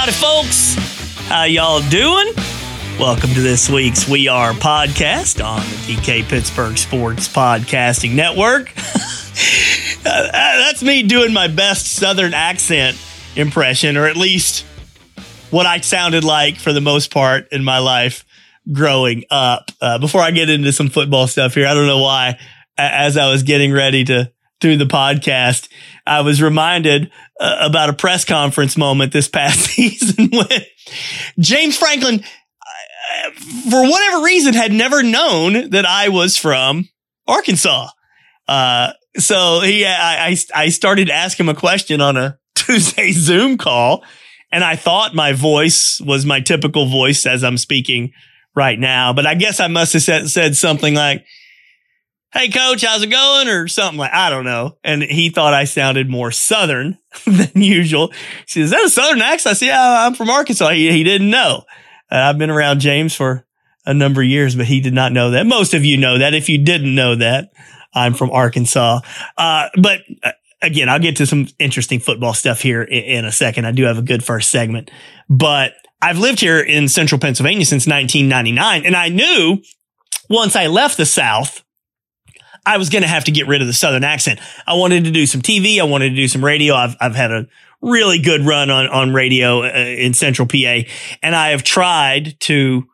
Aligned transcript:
Howdy, 0.00 0.12
folks. 0.12 0.76
How 1.28 1.42
y'all 1.42 1.82
doing? 1.90 2.32
Welcome 2.98 3.34
to 3.34 3.42
this 3.42 3.68
week's 3.68 4.08
We 4.08 4.28
Are 4.28 4.52
podcast 4.52 5.44
on 5.44 5.60
the 5.60 5.92
DK 5.92 6.26
Pittsburgh 6.26 6.78
Sports 6.78 7.28
Podcasting 7.28 8.14
Network. 8.14 8.72
Uh, 10.02 10.32
that's 10.32 10.82
me 10.82 11.02
doing 11.02 11.34
my 11.34 11.46
best 11.46 11.86
Southern 11.86 12.32
accent 12.32 12.96
impression, 13.36 13.98
or 13.98 14.06
at 14.06 14.16
least 14.16 14.64
what 15.50 15.66
I 15.66 15.80
sounded 15.80 16.24
like 16.24 16.56
for 16.56 16.72
the 16.72 16.80
most 16.80 17.12
part 17.12 17.48
in 17.52 17.62
my 17.62 17.78
life 17.78 18.24
growing 18.72 19.24
up. 19.30 19.70
Uh, 19.82 19.98
before 19.98 20.22
I 20.22 20.30
get 20.30 20.48
into 20.48 20.72
some 20.72 20.88
football 20.88 21.26
stuff 21.26 21.52
here, 21.52 21.66
I 21.66 21.74
don't 21.74 21.86
know 21.86 22.00
why, 22.00 22.38
as 22.78 23.18
I 23.18 23.30
was 23.30 23.42
getting 23.42 23.72
ready 23.72 24.04
to 24.04 24.32
do 24.60 24.76
the 24.76 24.84
podcast, 24.84 25.68
I 26.06 26.20
was 26.20 26.40
reminded 26.40 27.10
uh, 27.40 27.56
about 27.60 27.88
a 27.88 27.94
press 27.94 28.24
conference 28.24 28.76
moment 28.76 29.12
this 29.12 29.28
past 29.28 29.60
season 29.70 30.28
when 30.30 30.62
James 31.38 31.76
Franklin, 31.76 32.22
uh, 32.22 33.30
for 33.70 33.82
whatever 33.82 34.24
reason, 34.24 34.54
had 34.54 34.72
never 34.72 35.02
known 35.02 35.70
that 35.70 35.86
I 35.86 36.10
was 36.10 36.36
from 36.36 36.88
Arkansas. 37.26 37.88
Uh, 38.46 38.92
so 39.16 39.60
he, 39.60 39.84
I, 39.86 40.28
I, 40.28 40.36
I 40.54 40.68
started 40.68 41.10
asking 41.10 41.46
him 41.46 41.56
a 41.56 41.58
question 41.58 42.00
on 42.00 42.16
a 42.16 42.38
Tuesday 42.54 43.12
Zoom 43.12 43.56
call, 43.56 44.04
and 44.52 44.62
I 44.62 44.76
thought 44.76 45.14
my 45.14 45.32
voice 45.32 46.00
was 46.04 46.26
my 46.26 46.40
typical 46.40 46.86
voice 46.86 47.26
as 47.26 47.42
I'm 47.42 47.56
speaking 47.56 48.12
right 48.54 48.78
now. 48.78 49.12
But 49.12 49.26
I 49.26 49.34
guess 49.34 49.60
I 49.60 49.68
must 49.68 49.92
have 49.94 50.02
said, 50.02 50.28
said 50.28 50.56
something 50.56 50.94
like, 50.94 51.24
Hey 52.32 52.48
coach, 52.48 52.84
how's 52.84 53.02
it 53.02 53.08
going? 53.08 53.48
Or 53.48 53.66
something 53.66 53.98
like, 53.98 54.12
I 54.12 54.30
don't 54.30 54.44
know. 54.44 54.76
And 54.84 55.02
he 55.02 55.30
thought 55.30 55.52
I 55.52 55.64
sounded 55.64 56.08
more 56.08 56.30
Southern 56.30 56.96
than 57.26 57.50
usual. 57.54 58.08
He 58.46 58.46
says, 58.46 58.64
is 58.64 58.70
that 58.70 58.84
a 58.84 58.88
Southern 58.90 59.20
accent? 59.20 59.50
I 59.50 59.54
said, 59.54 59.66
yeah, 59.66 60.06
I'm 60.06 60.14
from 60.14 60.30
Arkansas. 60.30 60.70
He, 60.70 60.92
he 60.92 61.02
didn't 61.02 61.30
know. 61.30 61.64
Uh, 62.10 62.16
I've 62.16 62.38
been 62.38 62.50
around 62.50 62.80
James 62.80 63.16
for 63.16 63.44
a 63.84 63.94
number 63.94 64.20
of 64.20 64.28
years, 64.28 64.54
but 64.54 64.66
he 64.66 64.80
did 64.80 64.94
not 64.94 65.12
know 65.12 65.32
that. 65.32 65.44
Most 65.44 65.74
of 65.74 65.84
you 65.84 65.96
know 65.96 66.18
that. 66.18 66.32
If 66.32 66.48
you 66.48 66.58
didn't 66.58 66.94
know 66.94 67.16
that, 67.16 67.50
I'm 67.94 68.14
from 68.14 68.30
Arkansas. 68.30 69.00
Uh, 69.36 69.68
but 69.80 70.02
uh, 70.22 70.32
again, 70.62 70.88
I'll 70.88 71.00
get 71.00 71.16
to 71.16 71.26
some 71.26 71.48
interesting 71.58 71.98
football 71.98 72.34
stuff 72.34 72.62
here 72.62 72.82
in, 72.82 73.04
in 73.04 73.24
a 73.24 73.32
second. 73.32 73.64
I 73.64 73.72
do 73.72 73.84
have 73.84 73.98
a 73.98 74.02
good 74.02 74.22
first 74.22 74.50
segment, 74.50 74.90
but 75.28 75.72
I've 76.00 76.18
lived 76.18 76.40
here 76.40 76.60
in 76.60 76.88
central 76.88 77.18
Pennsylvania 77.18 77.64
since 77.64 77.88
1999. 77.88 78.86
And 78.86 78.96
I 78.96 79.08
knew 79.08 79.62
once 80.28 80.54
I 80.54 80.68
left 80.68 80.96
the 80.96 81.06
South, 81.06 81.64
I 82.66 82.76
was 82.76 82.90
going 82.90 83.02
to 83.02 83.08
have 83.08 83.24
to 83.24 83.30
get 83.30 83.46
rid 83.46 83.60
of 83.60 83.66
the 83.66 83.72
Southern 83.72 84.04
accent. 84.04 84.40
I 84.66 84.74
wanted 84.74 85.04
to 85.04 85.10
do 85.10 85.26
some 85.26 85.40
TV. 85.40 85.80
I 85.80 85.84
wanted 85.84 86.10
to 86.10 86.16
do 86.16 86.28
some 86.28 86.44
radio. 86.44 86.74
I've, 86.74 86.96
I've 87.00 87.14
had 87.14 87.30
a 87.30 87.46
really 87.82 88.18
good 88.18 88.42
run 88.42 88.70
on, 88.70 88.86
on 88.88 89.12
radio 89.12 89.62
uh, 89.62 89.68
in 89.68 90.14
central 90.14 90.46
PA. 90.46 90.80
And 91.22 91.34
I 91.34 91.50
have 91.50 91.62
tried 91.62 92.38
to 92.40 92.86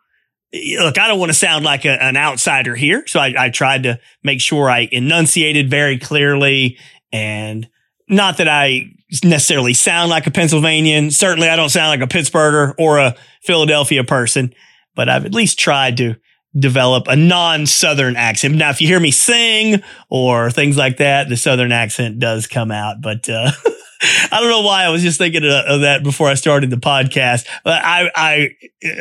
look, 0.52 0.98
I 0.98 1.08
don't 1.08 1.18
want 1.18 1.30
to 1.30 1.38
sound 1.38 1.64
like 1.64 1.84
a, 1.84 2.02
an 2.02 2.16
outsider 2.16 2.74
here. 2.74 3.06
So 3.06 3.20
I, 3.20 3.34
I 3.36 3.50
tried 3.50 3.82
to 3.84 3.98
make 4.22 4.40
sure 4.40 4.70
I 4.70 4.88
enunciated 4.90 5.70
very 5.70 5.98
clearly 5.98 6.78
and 7.12 7.68
not 8.08 8.38
that 8.38 8.48
I 8.48 8.92
necessarily 9.24 9.74
sound 9.74 10.10
like 10.10 10.26
a 10.26 10.30
Pennsylvanian. 10.30 11.10
Certainly 11.10 11.48
I 11.48 11.56
don't 11.56 11.70
sound 11.70 12.00
like 12.00 12.08
a 12.08 12.12
Pittsburgher 12.12 12.74
or 12.78 12.98
a 12.98 13.16
Philadelphia 13.42 14.04
person, 14.04 14.54
but 14.94 15.08
I've 15.08 15.24
at 15.24 15.34
least 15.34 15.58
tried 15.58 15.96
to 15.98 16.16
develop 16.58 17.08
a 17.08 17.16
non-Southern 17.16 18.16
accent. 18.16 18.54
Now, 18.54 18.70
if 18.70 18.80
you 18.80 18.88
hear 18.88 19.00
me 19.00 19.10
sing 19.10 19.82
or 20.08 20.50
things 20.50 20.76
like 20.76 20.98
that, 20.98 21.28
the 21.28 21.36
Southern 21.36 21.72
accent 21.72 22.18
does 22.18 22.46
come 22.46 22.70
out, 22.70 22.96
but, 23.02 23.28
uh, 23.28 23.50
I 24.02 24.40
don't 24.40 24.50
know 24.50 24.62
why 24.62 24.84
I 24.84 24.90
was 24.90 25.02
just 25.02 25.18
thinking 25.18 25.42
of, 25.42 25.80
that 25.80 26.02
before 26.02 26.28
I 26.28 26.34
started 26.34 26.68
the 26.70 26.76
podcast. 26.76 27.46
But 27.64 27.82
I, 27.82 28.10
I 28.14 28.48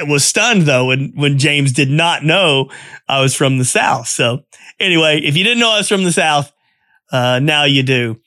was 0.07 0.23
stunned 0.23 0.63
though 0.63 0.85
when, 0.85 1.11
when 1.15 1.37
James 1.37 1.73
did 1.73 1.89
not 1.89 2.23
know 2.23 2.69
I 3.07 3.21
was 3.21 3.35
from 3.35 3.57
the 3.57 3.65
South. 3.65 4.07
So 4.07 4.43
anyway, 4.79 5.19
if 5.19 5.35
you 5.35 5.43
didn't 5.43 5.59
know 5.59 5.71
I 5.71 5.79
was 5.79 5.89
from 5.89 6.03
the 6.03 6.11
South, 6.13 6.51
uh, 7.11 7.39
now 7.39 7.65
you 7.65 7.83
do. 7.83 8.21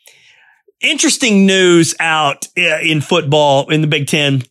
Interesting 0.80 1.46
news 1.46 1.94
out 1.98 2.46
uh, 2.56 2.78
in 2.82 3.00
football 3.00 3.70
in 3.70 3.80
the 3.80 3.86
Big 3.86 4.06
Ten 4.06 4.42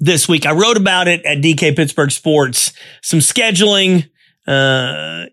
this 0.00 0.28
week. 0.28 0.46
I 0.46 0.52
wrote 0.52 0.76
about 0.76 1.06
it 1.06 1.24
at 1.24 1.38
DK 1.38 1.76
Pittsburgh 1.76 2.10
Sports. 2.10 2.72
Some 3.02 3.20
scheduling, 3.20 4.09
uh, 4.46 5.26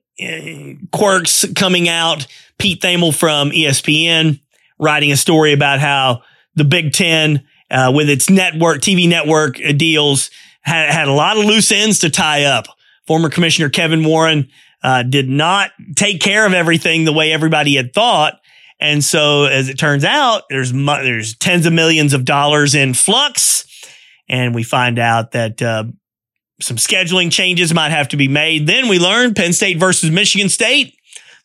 quirks 0.91 1.45
coming 1.55 1.89
out. 1.89 2.27
Pete 2.57 2.81
Thamel 2.81 3.15
from 3.15 3.51
ESPN 3.51 4.39
writing 4.79 5.11
a 5.11 5.17
story 5.17 5.53
about 5.53 5.79
how 5.79 6.21
the 6.55 6.63
Big 6.63 6.93
Ten, 6.93 7.45
uh, 7.69 7.91
with 7.93 8.09
its 8.09 8.29
network, 8.29 8.81
TV 8.81 9.07
network 9.07 9.59
deals, 9.77 10.29
had, 10.61 10.91
had 10.91 11.07
a 11.07 11.13
lot 11.13 11.37
of 11.37 11.45
loose 11.45 11.71
ends 11.71 11.99
to 11.99 12.09
tie 12.09 12.45
up. 12.45 12.65
Former 13.05 13.29
Commissioner 13.29 13.69
Kevin 13.69 14.03
Warren 14.03 14.49
uh, 14.83 15.03
did 15.03 15.29
not 15.29 15.71
take 15.95 16.21
care 16.21 16.45
of 16.45 16.53
everything 16.53 17.05
the 17.05 17.13
way 17.13 17.31
everybody 17.31 17.75
had 17.75 17.93
thought. 17.93 18.39
And 18.79 19.03
so, 19.03 19.45
as 19.45 19.69
it 19.69 19.79
turns 19.79 20.03
out, 20.03 20.43
there's 20.49 20.71
there's 20.71 21.35
tens 21.35 21.65
of 21.65 21.73
millions 21.73 22.13
of 22.13 22.25
dollars 22.25 22.75
in 22.75 22.93
flux, 22.93 23.65
and 24.29 24.53
we 24.53 24.61
find 24.61 24.99
out 24.99 25.31
that 25.31 25.61
uh, 25.63 25.85
some 26.59 26.77
scheduling 26.77 27.31
changes 27.31 27.73
might 27.73 27.91
have 27.91 28.07
to 28.09 28.17
be 28.17 28.27
made. 28.27 28.67
Then 28.67 28.87
we 28.87 28.99
learn 28.99 29.33
Penn 29.33 29.53
State 29.53 29.77
versus 29.77 30.11
Michigan 30.11 30.49
State 30.49 30.97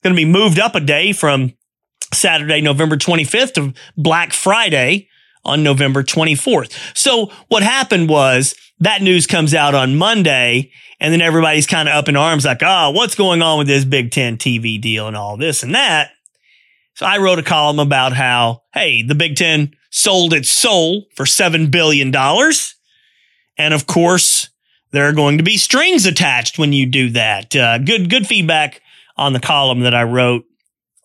going 0.03 0.15
to 0.15 0.21
be 0.21 0.25
moved 0.25 0.59
up 0.59 0.75
a 0.75 0.81
day 0.81 1.13
from 1.13 1.53
Saturday, 2.13 2.61
November 2.61 2.97
25th 2.97 3.55
to 3.55 3.73
Black 3.97 4.33
Friday 4.33 5.09
on 5.45 5.63
November 5.63 6.03
24th. 6.03 6.97
So 6.97 7.31
what 7.49 7.63
happened 7.63 8.09
was 8.09 8.55
that 8.81 9.03
news 9.03 9.27
comes 9.27 9.55
out 9.55 9.75
on 9.75 9.97
Monday 9.97 10.71
and 11.01 11.13
then 11.13 11.21
everybody's 11.21 11.67
kind 11.67 11.89
of 11.89 11.95
up 11.95 12.09
in 12.09 12.17
arms 12.17 12.45
like, 12.45 12.63
oh, 12.63 12.91
what's 12.91 13.15
going 13.15 13.43
on 13.43 13.59
with 13.59 13.67
this 13.67 13.85
Big 13.85 14.11
Ten 14.11 14.37
TV 14.37 14.81
deal 14.81 15.09
and 15.09 15.17
all 15.17 15.37
this 15.37 15.63
and 15.63 15.75
that. 15.75 16.11
So 16.95 17.07
I 17.07 17.19
wrote 17.19 17.39
a 17.39 17.43
column 17.43 17.79
about 17.79 18.13
how, 18.13 18.63
hey, 18.75 19.03
the 19.03 19.15
Big 19.15 19.37
Ten 19.37 19.75
sold 19.91 20.35
its 20.35 20.51
soul 20.51 21.07
for 21.17 21.25
$7 21.25 21.71
billion. 21.71 22.15
And 23.57 23.75
of 23.75 23.87
course, 23.87 24.51
there 24.93 25.09
are 25.09 25.13
going 25.13 25.39
to 25.39 25.45
be 25.45 25.57
strings 25.57 26.07
attached 26.07 26.59
when 26.59 26.73
you 26.73 26.87
do 26.87 27.11
that. 27.11 27.55
Uh, 27.57 27.79
good, 27.79 28.09
good 28.09 28.27
feedback 28.27 28.81
on 29.17 29.33
the 29.33 29.41
column 29.41 29.81
that 29.81 29.95
I 29.95 30.05
wrote 30.05 30.45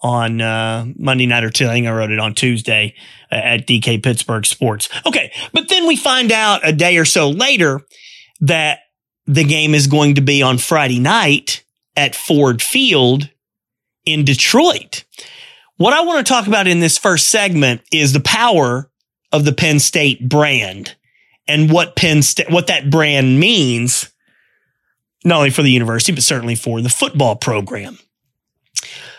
on 0.02 0.42
uh, 0.42 0.86
Monday 0.96 1.26
night 1.26 1.44
or. 1.44 1.52
I 1.68 1.88
I 1.88 1.92
wrote 1.92 2.12
it 2.12 2.20
on 2.20 2.34
Tuesday 2.36 2.94
uh, 3.32 3.36
at 3.36 3.68
DK 3.68 4.04
Pittsburgh 4.04 4.46
Sports. 4.46 4.90
Okay. 5.06 5.32
But 5.54 5.70
then 5.70 5.88
we 5.88 5.96
find 5.96 6.32
out 6.32 6.68
a 6.68 6.74
day 6.74 6.98
or 6.98 7.06
so 7.06 7.30
later 7.30 7.82
that 8.42 8.80
the 9.26 9.44
game 9.44 9.74
is 9.74 9.88
going 9.88 10.16
to 10.16 10.22
be 10.22 10.42
on 10.42 10.58
Friday 10.58 11.00
night 11.00 11.64
at 11.96 12.16
Ford 12.16 12.62
Field 12.62 13.30
in 14.06 14.24
Detroit. 14.24 15.04
What 15.78 15.94
I 15.94 16.02
want 16.02 16.26
to 16.26 16.32
talk 16.32 16.48
about 16.48 16.68
in 16.68 16.80
this 16.80 16.98
first 16.98 17.30
segment 17.30 17.82
is 17.92 18.14
the 18.14 18.20
power 18.20 18.90
of 19.32 19.46
the 19.46 19.54
Penn 19.54 19.80
State 19.80 20.28
brand 20.28 20.96
and 21.48 21.72
what 21.72 21.96
Penn 21.96 22.22
State, 22.22 22.50
what 22.50 22.68
that 22.68 22.90
brand 22.90 23.40
means, 23.40 24.12
not 25.24 25.38
only 25.38 25.50
for 25.50 25.62
the 25.62 25.72
university, 25.72 26.12
but 26.12 26.24
certainly 26.24 26.56
for 26.56 26.82
the 26.82 26.90
football 26.90 27.36
program. 27.36 27.98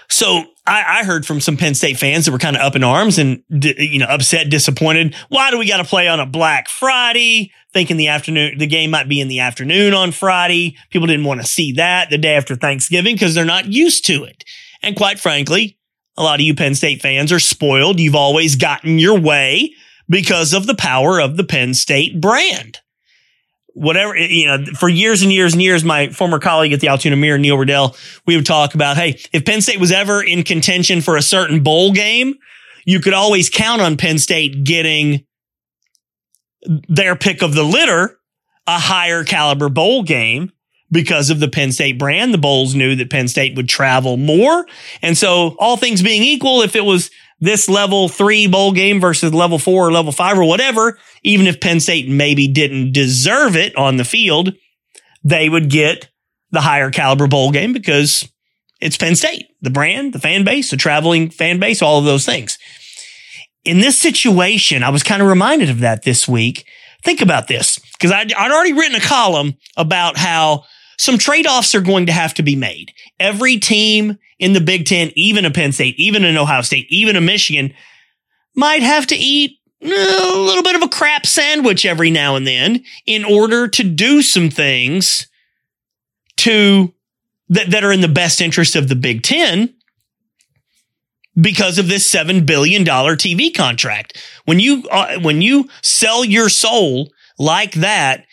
So 0.08 0.44
I, 0.66 1.00
I, 1.00 1.04
heard 1.04 1.26
from 1.26 1.40
some 1.40 1.58
Penn 1.58 1.74
State 1.74 1.98
fans 1.98 2.24
that 2.24 2.32
were 2.32 2.38
kind 2.38 2.56
of 2.56 2.62
up 2.62 2.74
in 2.74 2.82
arms 2.82 3.18
and 3.18 3.42
you 3.50 3.98
know 3.98 4.06
upset, 4.06 4.48
disappointed. 4.48 5.14
Why 5.28 5.50
do 5.50 5.58
we 5.58 5.68
got 5.68 5.78
to 5.78 5.84
play 5.84 6.08
on 6.08 6.18
a 6.18 6.26
Black 6.26 6.68
Friday? 6.68 7.52
Thinking 7.74 7.98
the 7.98 8.08
afternoon, 8.08 8.56
the 8.56 8.66
game 8.66 8.90
might 8.90 9.08
be 9.08 9.20
in 9.20 9.28
the 9.28 9.40
afternoon 9.40 9.92
on 9.92 10.12
Friday. 10.12 10.76
People 10.90 11.06
didn't 11.06 11.26
want 11.26 11.42
to 11.42 11.46
see 11.46 11.72
that 11.72 12.08
the 12.08 12.16
day 12.16 12.34
after 12.34 12.56
Thanksgiving 12.56 13.14
because 13.14 13.34
they're 13.34 13.44
not 13.44 13.66
used 13.66 14.06
to 14.06 14.24
it. 14.24 14.44
And 14.82 14.96
quite 14.96 15.20
frankly, 15.20 15.78
a 16.16 16.22
lot 16.22 16.40
of 16.40 16.46
you 16.46 16.54
Penn 16.54 16.74
State 16.74 17.02
fans 17.02 17.30
are 17.30 17.38
spoiled. 17.38 18.00
You've 18.00 18.14
always 18.14 18.56
gotten 18.56 18.98
your 18.98 19.20
way 19.20 19.74
because 20.08 20.52
of 20.52 20.66
the 20.66 20.74
power 20.74 21.20
of 21.20 21.36
the 21.36 21.44
Penn 21.44 21.74
State 21.74 22.20
brand 22.20 22.80
whatever, 23.78 24.16
you 24.16 24.46
know, 24.46 24.64
for 24.76 24.88
years 24.88 25.22
and 25.22 25.32
years 25.32 25.52
and 25.52 25.62
years, 25.62 25.84
my 25.84 26.08
former 26.10 26.38
colleague 26.38 26.72
at 26.72 26.80
the 26.80 26.88
Altoona 26.88 27.16
Mirror, 27.16 27.38
Neil 27.38 27.56
Rudel, 27.56 27.96
we 28.26 28.36
would 28.36 28.46
talk 28.46 28.74
about, 28.74 28.96
hey, 28.96 29.20
if 29.32 29.44
Penn 29.44 29.60
State 29.60 29.78
was 29.78 29.92
ever 29.92 30.22
in 30.22 30.42
contention 30.42 31.00
for 31.00 31.16
a 31.16 31.22
certain 31.22 31.62
bowl 31.62 31.92
game, 31.92 32.34
you 32.84 33.00
could 33.00 33.14
always 33.14 33.48
count 33.48 33.80
on 33.80 33.96
Penn 33.96 34.18
State 34.18 34.64
getting 34.64 35.24
their 36.88 37.14
pick 37.14 37.42
of 37.42 37.54
the 37.54 37.62
litter, 37.62 38.18
a 38.66 38.78
higher 38.78 39.24
caliber 39.24 39.68
bowl 39.68 40.02
game 40.02 40.50
because 40.90 41.30
of 41.30 41.38
the 41.38 41.48
Penn 41.48 41.70
State 41.70 41.98
brand. 41.98 42.34
The 42.34 42.38
Bowls 42.38 42.74
knew 42.74 42.96
that 42.96 43.10
Penn 43.10 43.28
State 43.28 43.56
would 43.56 43.68
travel 43.68 44.16
more. 44.16 44.66
And 45.02 45.16
so 45.16 45.54
all 45.58 45.76
things 45.76 46.02
being 46.02 46.22
equal, 46.22 46.62
if 46.62 46.74
it 46.74 46.84
was 46.84 47.10
this 47.40 47.68
level 47.68 48.08
three 48.08 48.46
bowl 48.46 48.72
game 48.72 49.00
versus 49.00 49.32
level 49.32 49.58
four 49.58 49.88
or 49.88 49.92
level 49.92 50.12
five 50.12 50.38
or 50.38 50.44
whatever, 50.44 50.98
even 51.22 51.46
if 51.46 51.60
Penn 51.60 51.80
State 51.80 52.08
maybe 52.08 52.48
didn't 52.48 52.92
deserve 52.92 53.56
it 53.56 53.76
on 53.76 53.96
the 53.96 54.04
field, 54.04 54.54
they 55.22 55.48
would 55.48 55.70
get 55.70 56.08
the 56.50 56.60
higher 56.60 56.90
caliber 56.90 57.26
bowl 57.26 57.50
game 57.50 57.72
because 57.72 58.28
it's 58.80 58.96
Penn 58.96 59.16
State, 59.16 59.46
the 59.60 59.70
brand, 59.70 60.12
the 60.12 60.18
fan 60.18 60.44
base, 60.44 60.70
the 60.70 60.76
traveling 60.76 61.30
fan 61.30 61.58
base, 61.58 61.82
all 61.82 61.98
of 61.98 62.04
those 62.04 62.24
things. 62.24 62.58
In 63.64 63.80
this 63.80 63.98
situation, 63.98 64.82
I 64.82 64.90
was 64.90 65.02
kind 65.02 65.20
of 65.20 65.28
reminded 65.28 65.68
of 65.70 65.80
that 65.80 66.04
this 66.04 66.26
week. 66.26 66.64
think 67.04 67.20
about 67.20 67.48
this 67.48 67.78
because 67.92 68.12
I'd, 68.12 68.32
I'd 68.32 68.50
already 68.50 68.72
written 68.72 68.96
a 68.96 69.00
column 69.00 69.56
about 69.76 70.16
how 70.16 70.64
some 70.98 71.16
trade 71.16 71.46
offs 71.46 71.74
are 71.74 71.80
going 71.80 72.06
to 72.06 72.12
have 72.12 72.34
to 72.34 72.42
be 72.42 72.56
made. 72.56 72.92
Every 73.18 73.56
team 73.56 74.18
in 74.38 74.52
the 74.52 74.60
Big 74.60 74.84
Ten, 74.84 75.10
even 75.14 75.44
a 75.44 75.50
Penn 75.50 75.72
State, 75.72 75.98
even 75.98 76.24
an 76.24 76.36
Ohio 76.36 76.62
State, 76.62 76.86
even 76.90 77.16
a 77.16 77.20
Michigan, 77.20 77.72
might 78.54 78.82
have 78.82 79.06
to 79.06 79.16
eat 79.16 79.58
a 79.80 79.86
little 79.86 80.64
bit 80.64 80.74
of 80.74 80.82
a 80.82 80.88
crap 80.88 81.24
sandwich 81.24 81.86
every 81.86 82.10
now 82.10 82.34
and 82.34 82.46
then 82.46 82.84
in 83.06 83.24
order 83.24 83.68
to 83.68 83.84
do 83.84 84.22
some 84.22 84.50
things 84.50 85.28
to 86.36 86.92
that, 87.48 87.70
that 87.70 87.84
are 87.84 87.92
in 87.92 88.00
the 88.00 88.08
best 88.08 88.40
interest 88.40 88.74
of 88.74 88.88
the 88.88 88.96
Big 88.96 89.22
Ten 89.22 89.74
because 91.40 91.78
of 91.78 91.86
this 91.86 92.12
$7 92.12 92.44
billion 92.44 92.84
TV 92.84 93.54
contract. 93.54 94.18
When 94.44 94.58
you, 94.58 94.84
uh, 94.90 95.20
when 95.20 95.40
you 95.40 95.68
sell 95.82 96.24
your 96.24 96.48
soul 96.48 97.10
like 97.38 97.72
that, 97.74 98.24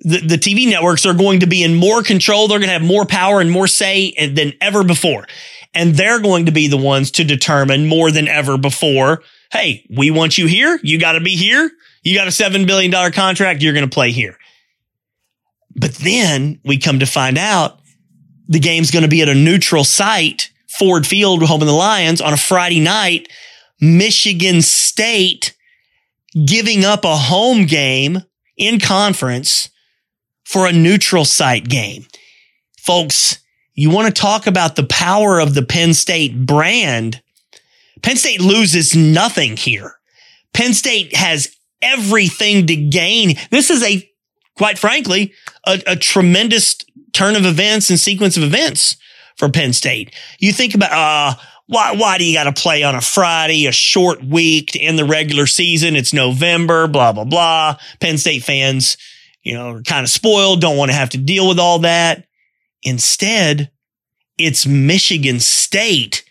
the, 0.00 0.20
the 0.20 0.36
TV 0.36 0.68
networks 0.68 1.04
are 1.04 1.14
going 1.14 1.40
to 1.40 1.46
be 1.46 1.62
in 1.62 1.74
more 1.74 2.02
control. 2.02 2.48
They're 2.48 2.58
going 2.58 2.68
to 2.68 2.72
have 2.72 2.82
more 2.82 3.04
power 3.04 3.40
and 3.40 3.50
more 3.50 3.66
say 3.66 4.12
eh, 4.16 4.32
than 4.32 4.54
ever 4.60 4.82
before. 4.82 5.26
And 5.74 5.94
they're 5.94 6.20
going 6.20 6.46
to 6.46 6.52
be 6.52 6.68
the 6.68 6.76
ones 6.76 7.10
to 7.12 7.24
determine 7.24 7.86
more 7.86 8.10
than 8.10 8.26
ever 8.26 8.56
before. 8.56 9.22
Hey, 9.52 9.84
we 9.94 10.10
want 10.10 10.38
you 10.38 10.46
here. 10.46 10.80
You 10.82 10.98
got 10.98 11.12
to 11.12 11.20
be 11.20 11.36
here. 11.36 11.70
You 12.02 12.16
got 12.16 12.26
a 12.26 12.30
$7 12.30 12.66
billion 12.66 13.12
contract. 13.12 13.62
You're 13.62 13.74
going 13.74 13.88
to 13.88 13.94
play 13.94 14.10
here. 14.10 14.36
But 15.76 15.94
then 15.96 16.60
we 16.64 16.78
come 16.78 17.00
to 17.00 17.06
find 17.06 17.38
out 17.38 17.78
the 18.48 18.58
game's 18.58 18.90
going 18.90 19.04
to 19.04 19.08
be 19.08 19.22
at 19.22 19.28
a 19.28 19.34
neutral 19.34 19.84
site, 19.84 20.50
Ford 20.68 21.06
Field, 21.06 21.42
home 21.42 21.60
of 21.60 21.68
the 21.68 21.74
Lions 21.74 22.20
on 22.20 22.32
a 22.32 22.38
Friday 22.38 22.80
night. 22.80 23.28
Michigan 23.80 24.62
State 24.62 25.54
giving 26.44 26.84
up 26.84 27.04
a 27.04 27.16
home 27.16 27.66
game 27.66 28.22
in 28.56 28.80
conference 28.80 29.70
for 30.50 30.66
a 30.66 30.72
neutral 30.72 31.24
site 31.24 31.68
game. 31.68 32.04
Folks, 32.76 33.38
you 33.74 33.88
want 33.88 34.12
to 34.12 34.20
talk 34.20 34.48
about 34.48 34.74
the 34.74 34.82
power 34.84 35.38
of 35.38 35.54
the 35.54 35.62
Penn 35.62 35.94
State 35.94 36.44
brand. 36.44 37.22
Penn 38.02 38.16
State 38.16 38.40
loses 38.40 38.96
nothing 38.96 39.56
here. 39.56 39.94
Penn 40.52 40.74
State 40.74 41.14
has 41.14 41.54
everything 41.80 42.66
to 42.66 42.74
gain. 42.74 43.36
This 43.50 43.70
is 43.70 43.80
a, 43.84 44.10
quite 44.58 44.76
frankly, 44.76 45.32
a, 45.64 45.80
a 45.86 45.94
tremendous 45.94 46.76
turn 47.12 47.36
of 47.36 47.46
events 47.46 47.88
and 47.88 47.98
sequence 47.98 48.36
of 48.36 48.42
events 48.42 48.96
for 49.36 49.48
Penn 49.48 49.72
State. 49.72 50.12
You 50.40 50.52
think 50.52 50.74
about, 50.74 50.90
uh, 50.90 51.40
why, 51.68 51.94
why 51.96 52.18
do 52.18 52.24
you 52.24 52.34
got 52.34 52.52
to 52.52 52.60
play 52.60 52.82
on 52.82 52.96
a 52.96 53.00
Friday, 53.00 53.66
a 53.66 53.72
short 53.72 54.24
week 54.24 54.74
in 54.74 54.96
the 54.96 55.04
regular 55.04 55.46
season? 55.46 55.94
It's 55.94 56.12
November, 56.12 56.88
blah, 56.88 57.12
blah, 57.12 57.24
blah. 57.24 57.76
Penn 58.00 58.18
State 58.18 58.42
fans, 58.42 58.96
you 59.42 59.54
know, 59.54 59.80
kind 59.86 60.04
of 60.04 60.10
spoiled, 60.10 60.60
don't 60.60 60.76
want 60.76 60.90
to 60.90 60.96
have 60.96 61.10
to 61.10 61.18
deal 61.18 61.48
with 61.48 61.58
all 61.58 61.80
that. 61.80 62.26
Instead, 62.82 63.70
it's 64.38 64.66
Michigan 64.66 65.40
State 65.40 66.24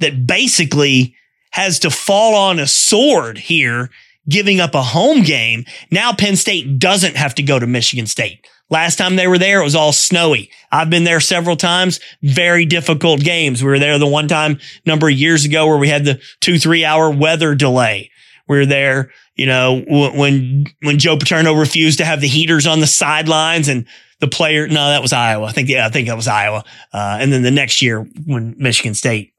that 0.00 0.26
basically 0.26 1.14
has 1.50 1.78
to 1.80 1.90
fall 1.90 2.34
on 2.34 2.58
a 2.58 2.66
sword 2.66 3.38
here, 3.38 3.90
giving 4.28 4.60
up 4.60 4.74
a 4.74 4.82
home 4.82 5.22
game. 5.22 5.64
Now 5.90 6.12
Penn 6.12 6.36
State 6.36 6.78
doesn't 6.78 7.16
have 7.16 7.34
to 7.36 7.42
go 7.42 7.58
to 7.58 7.66
Michigan 7.66 8.06
State. 8.06 8.46
Last 8.70 8.96
time 8.96 9.16
they 9.16 9.26
were 9.26 9.38
there, 9.38 9.60
it 9.60 9.64
was 9.64 9.74
all 9.74 9.92
snowy. 9.92 10.50
I've 10.70 10.90
been 10.90 11.04
there 11.04 11.20
several 11.20 11.56
times. 11.56 12.00
Very 12.22 12.66
difficult 12.66 13.20
games. 13.20 13.62
We 13.62 13.70
were 13.70 13.78
there 13.78 13.98
the 13.98 14.06
one 14.06 14.28
time 14.28 14.58
number 14.84 15.08
of 15.08 15.14
years 15.14 15.46
ago 15.46 15.66
where 15.66 15.78
we 15.78 15.88
had 15.88 16.04
the 16.04 16.20
two, 16.40 16.58
three 16.58 16.84
hour 16.84 17.10
weather 17.10 17.54
delay. 17.54 18.10
We 18.48 18.58
were 18.58 18.66
there 18.66 19.10
you 19.38 19.46
know, 19.46 19.84
when, 19.88 20.66
when 20.82 20.98
Joe 20.98 21.16
Paterno 21.16 21.54
refused 21.54 21.98
to 21.98 22.04
have 22.04 22.20
the 22.20 22.26
heaters 22.26 22.66
on 22.66 22.80
the 22.80 22.88
sidelines 22.88 23.68
and 23.68 23.86
the 24.18 24.26
player, 24.26 24.66
no, 24.66 24.88
that 24.88 25.00
was 25.00 25.12
Iowa. 25.12 25.46
I 25.46 25.52
think, 25.52 25.68
yeah, 25.68 25.86
I 25.86 25.90
think 25.90 26.08
that 26.08 26.16
was 26.16 26.26
Iowa. 26.26 26.64
Uh, 26.92 27.18
and 27.20 27.32
then 27.32 27.42
the 27.42 27.52
next 27.52 27.80
year 27.80 28.02
when 28.26 28.56
Michigan 28.58 28.94
State 28.94 29.32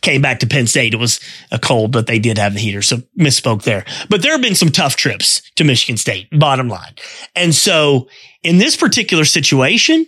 came 0.00 0.22
back 0.22 0.40
to 0.40 0.46
Penn 0.46 0.66
State, 0.66 0.94
it 0.94 0.96
was 0.96 1.20
a 1.50 1.58
cold, 1.58 1.92
but 1.92 2.06
they 2.06 2.18
did 2.18 2.38
have 2.38 2.54
the 2.54 2.58
heater. 2.58 2.80
So 2.80 3.02
misspoke 3.18 3.64
there. 3.64 3.84
But 4.08 4.22
there 4.22 4.32
have 4.32 4.40
been 4.40 4.54
some 4.54 4.70
tough 4.70 4.96
trips 4.96 5.42
to 5.56 5.64
Michigan 5.64 5.98
State, 5.98 6.28
bottom 6.32 6.68
line. 6.68 6.94
And 7.36 7.54
so 7.54 8.08
in 8.42 8.56
this 8.56 8.76
particular 8.76 9.26
situation, 9.26 10.06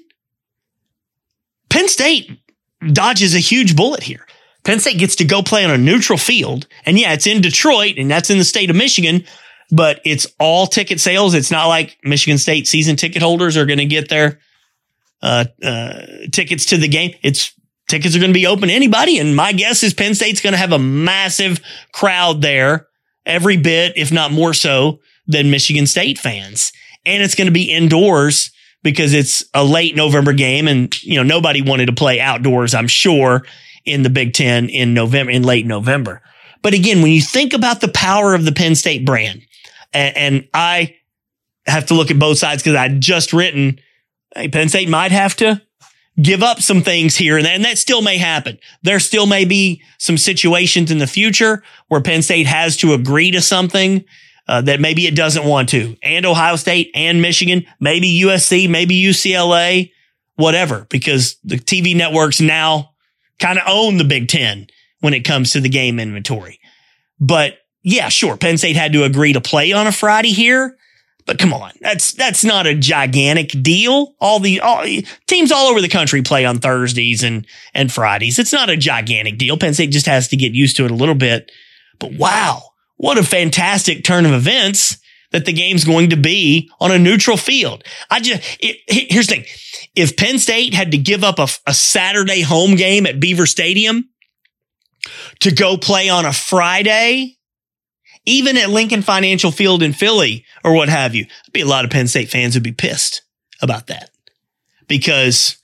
Penn 1.68 1.88
State 1.88 2.30
dodges 2.90 3.34
a 3.34 3.38
huge 3.38 3.76
bullet 3.76 4.02
here. 4.02 4.23
Penn 4.64 4.80
State 4.80 4.98
gets 4.98 5.16
to 5.16 5.24
go 5.24 5.42
play 5.42 5.64
on 5.64 5.70
a 5.70 5.78
neutral 5.78 6.18
field. 6.18 6.66
And 6.86 6.98
yeah, 6.98 7.12
it's 7.12 7.26
in 7.26 7.40
Detroit 7.40 7.98
and 7.98 8.10
that's 8.10 8.30
in 8.30 8.38
the 8.38 8.44
state 8.44 8.70
of 8.70 8.76
Michigan, 8.76 9.24
but 9.70 10.00
it's 10.04 10.26
all 10.40 10.66
ticket 10.66 11.00
sales. 11.00 11.34
It's 11.34 11.50
not 11.50 11.66
like 11.66 11.98
Michigan 12.02 12.38
State 12.38 12.66
season 12.66 12.96
ticket 12.96 13.22
holders 13.22 13.56
are 13.56 13.66
going 13.66 13.78
to 13.78 13.84
get 13.84 14.08
their 14.08 14.40
uh, 15.22 15.44
uh, 15.62 16.06
tickets 16.32 16.66
to 16.66 16.78
the 16.78 16.88
game. 16.88 17.14
It's 17.22 17.52
tickets 17.88 18.16
are 18.16 18.18
going 18.18 18.30
to 18.30 18.38
be 18.38 18.46
open 18.46 18.68
to 18.68 18.74
anybody. 18.74 19.18
And 19.18 19.36
my 19.36 19.52
guess 19.52 19.82
is 19.82 19.92
Penn 19.92 20.14
State's 20.14 20.40
going 20.40 20.54
to 20.54 20.58
have 20.58 20.72
a 20.72 20.78
massive 20.78 21.60
crowd 21.92 22.40
there, 22.40 22.88
every 23.26 23.58
bit, 23.58 23.92
if 23.96 24.10
not 24.10 24.32
more 24.32 24.54
so, 24.54 25.00
than 25.26 25.50
Michigan 25.50 25.86
State 25.86 26.18
fans. 26.18 26.72
And 27.04 27.22
it's 27.22 27.34
going 27.34 27.46
to 27.46 27.52
be 27.52 27.70
indoors 27.70 28.50
because 28.82 29.12
it's 29.12 29.44
a 29.52 29.62
late 29.62 29.94
November 29.94 30.32
game 30.32 30.68
and, 30.68 31.02
you 31.02 31.16
know, 31.16 31.22
nobody 31.22 31.60
wanted 31.60 31.86
to 31.86 31.92
play 31.92 32.18
outdoors, 32.18 32.74
I'm 32.74 32.88
sure 32.88 33.44
in 33.84 34.02
the 34.02 34.10
Big 34.10 34.32
Ten 34.32 34.68
in 34.68 34.94
November, 34.94 35.32
in 35.32 35.42
late 35.42 35.66
November. 35.66 36.22
But 36.62 36.74
again, 36.74 37.02
when 37.02 37.12
you 37.12 37.20
think 37.20 37.52
about 37.52 37.80
the 37.80 37.88
power 37.88 38.34
of 38.34 38.44
the 38.44 38.52
Penn 38.52 38.74
State 38.74 39.04
brand, 39.04 39.42
and, 39.92 40.16
and 40.16 40.48
I 40.54 40.96
have 41.66 41.86
to 41.86 41.94
look 41.94 42.10
at 42.10 42.18
both 42.18 42.38
sides 42.38 42.62
because 42.62 42.76
I'd 42.76 43.00
just 43.00 43.32
written, 43.32 43.78
hey, 44.34 44.48
Penn 44.48 44.68
State 44.68 44.88
might 44.88 45.12
have 45.12 45.36
to 45.36 45.60
give 46.20 46.42
up 46.42 46.60
some 46.60 46.82
things 46.82 47.16
here 47.16 47.36
and 47.36 47.46
that, 47.46 47.54
and 47.54 47.64
that 47.64 47.78
still 47.78 48.02
may 48.02 48.18
happen. 48.18 48.58
There 48.82 49.00
still 49.00 49.26
may 49.26 49.44
be 49.44 49.82
some 49.98 50.16
situations 50.16 50.90
in 50.90 50.98
the 50.98 51.06
future 51.06 51.62
where 51.88 52.00
Penn 52.00 52.22
State 52.22 52.46
has 52.46 52.76
to 52.78 52.94
agree 52.94 53.30
to 53.32 53.40
something 53.40 54.04
uh, 54.46 54.60
that 54.62 54.80
maybe 54.80 55.06
it 55.06 55.16
doesn't 55.16 55.44
want 55.44 55.70
to, 55.70 55.96
and 56.02 56.26
Ohio 56.26 56.56
State 56.56 56.90
and 56.94 57.22
Michigan, 57.22 57.64
maybe 57.80 58.20
USC, 58.22 58.68
maybe 58.68 59.00
UCLA, 59.02 59.90
whatever, 60.36 60.86
because 60.90 61.36
the 61.44 61.56
TV 61.56 61.96
networks 61.96 62.40
now 62.42 62.93
kind 63.38 63.58
of 63.58 63.64
own 63.66 63.96
the 63.96 64.04
Big 64.04 64.28
Ten 64.28 64.66
when 65.00 65.14
it 65.14 65.24
comes 65.24 65.52
to 65.52 65.60
the 65.60 65.68
game 65.68 66.00
inventory. 66.00 66.60
But 67.20 67.58
yeah, 67.82 68.08
sure, 68.08 68.36
Penn 68.36 68.58
State 68.58 68.76
had 68.76 68.92
to 68.92 69.04
agree 69.04 69.32
to 69.32 69.40
play 69.40 69.72
on 69.72 69.86
a 69.86 69.92
Friday 69.92 70.32
here. 70.32 70.76
But 71.26 71.38
come 71.38 71.54
on, 71.54 71.72
that's 71.80 72.12
that's 72.12 72.44
not 72.44 72.66
a 72.66 72.74
gigantic 72.74 73.50
deal. 73.62 74.14
All 74.20 74.40
the 74.40 74.60
all, 74.60 74.84
teams 75.26 75.52
all 75.52 75.68
over 75.68 75.80
the 75.80 75.88
country 75.88 76.22
play 76.22 76.44
on 76.44 76.58
Thursdays 76.58 77.22
and 77.22 77.46
and 77.72 77.90
Fridays. 77.90 78.38
It's 78.38 78.52
not 78.52 78.68
a 78.68 78.76
gigantic 78.76 79.38
deal. 79.38 79.56
Penn 79.56 79.72
State 79.72 79.90
just 79.90 80.06
has 80.06 80.28
to 80.28 80.36
get 80.36 80.52
used 80.52 80.76
to 80.76 80.84
it 80.84 80.90
a 80.90 80.94
little 80.94 81.14
bit. 81.14 81.50
But 81.98 82.12
wow, 82.14 82.62
what 82.96 83.16
a 83.16 83.22
fantastic 83.22 84.04
turn 84.04 84.26
of 84.26 84.32
events 84.32 84.98
that 85.30 85.46
the 85.46 85.52
game's 85.52 85.84
going 85.84 86.10
to 86.10 86.16
be 86.16 86.70
on 86.78 86.92
a 86.92 86.98
neutral 86.98 87.36
field. 87.38 87.84
I 88.10 88.20
just 88.20 88.42
it, 88.60 88.76
here's 88.86 89.26
the 89.26 89.36
thing: 89.36 89.44
if 89.94 90.16
Penn 90.16 90.38
State 90.38 90.74
had 90.74 90.92
to 90.92 90.98
give 90.98 91.22
up 91.22 91.38
a, 91.38 91.48
a 91.66 91.74
Saturday 91.74 92.42
home 92.42 92.74
game 92.76 93.06
at 93.06 93.20
Beaver 93.20 93.46
Stadium 93.46 94.08
to 95.40 95.54
go 95.54 95.76
play 95.76 96.08
on 96.08 96.24
a 96.24 96.32
Friday, 96.32 97.36
even 98.26 98.56
at 98.56 98.70
Lincoln 98.70 99.02
Financial 99.02 99.50
Field 99.50 99.82
in 99.82 99.92
Philly 99.92 100.44
or 100.64 100.74
what 100.74 100.88
have 100.88 101.14
you, 101.14 101.26
be 101.52 101.60
a 101.60 101.66
lot 101.66 101.84
of 101.84 101.90
Penn 101.90 102.08
State 102.08 102.30
fans 102.30 102.54
would 102.54 102.62
be 102.62 102.72
pissed 102.72 103.22
about 103.62 103.86
that 103.88 104.10
because 104.88 105.58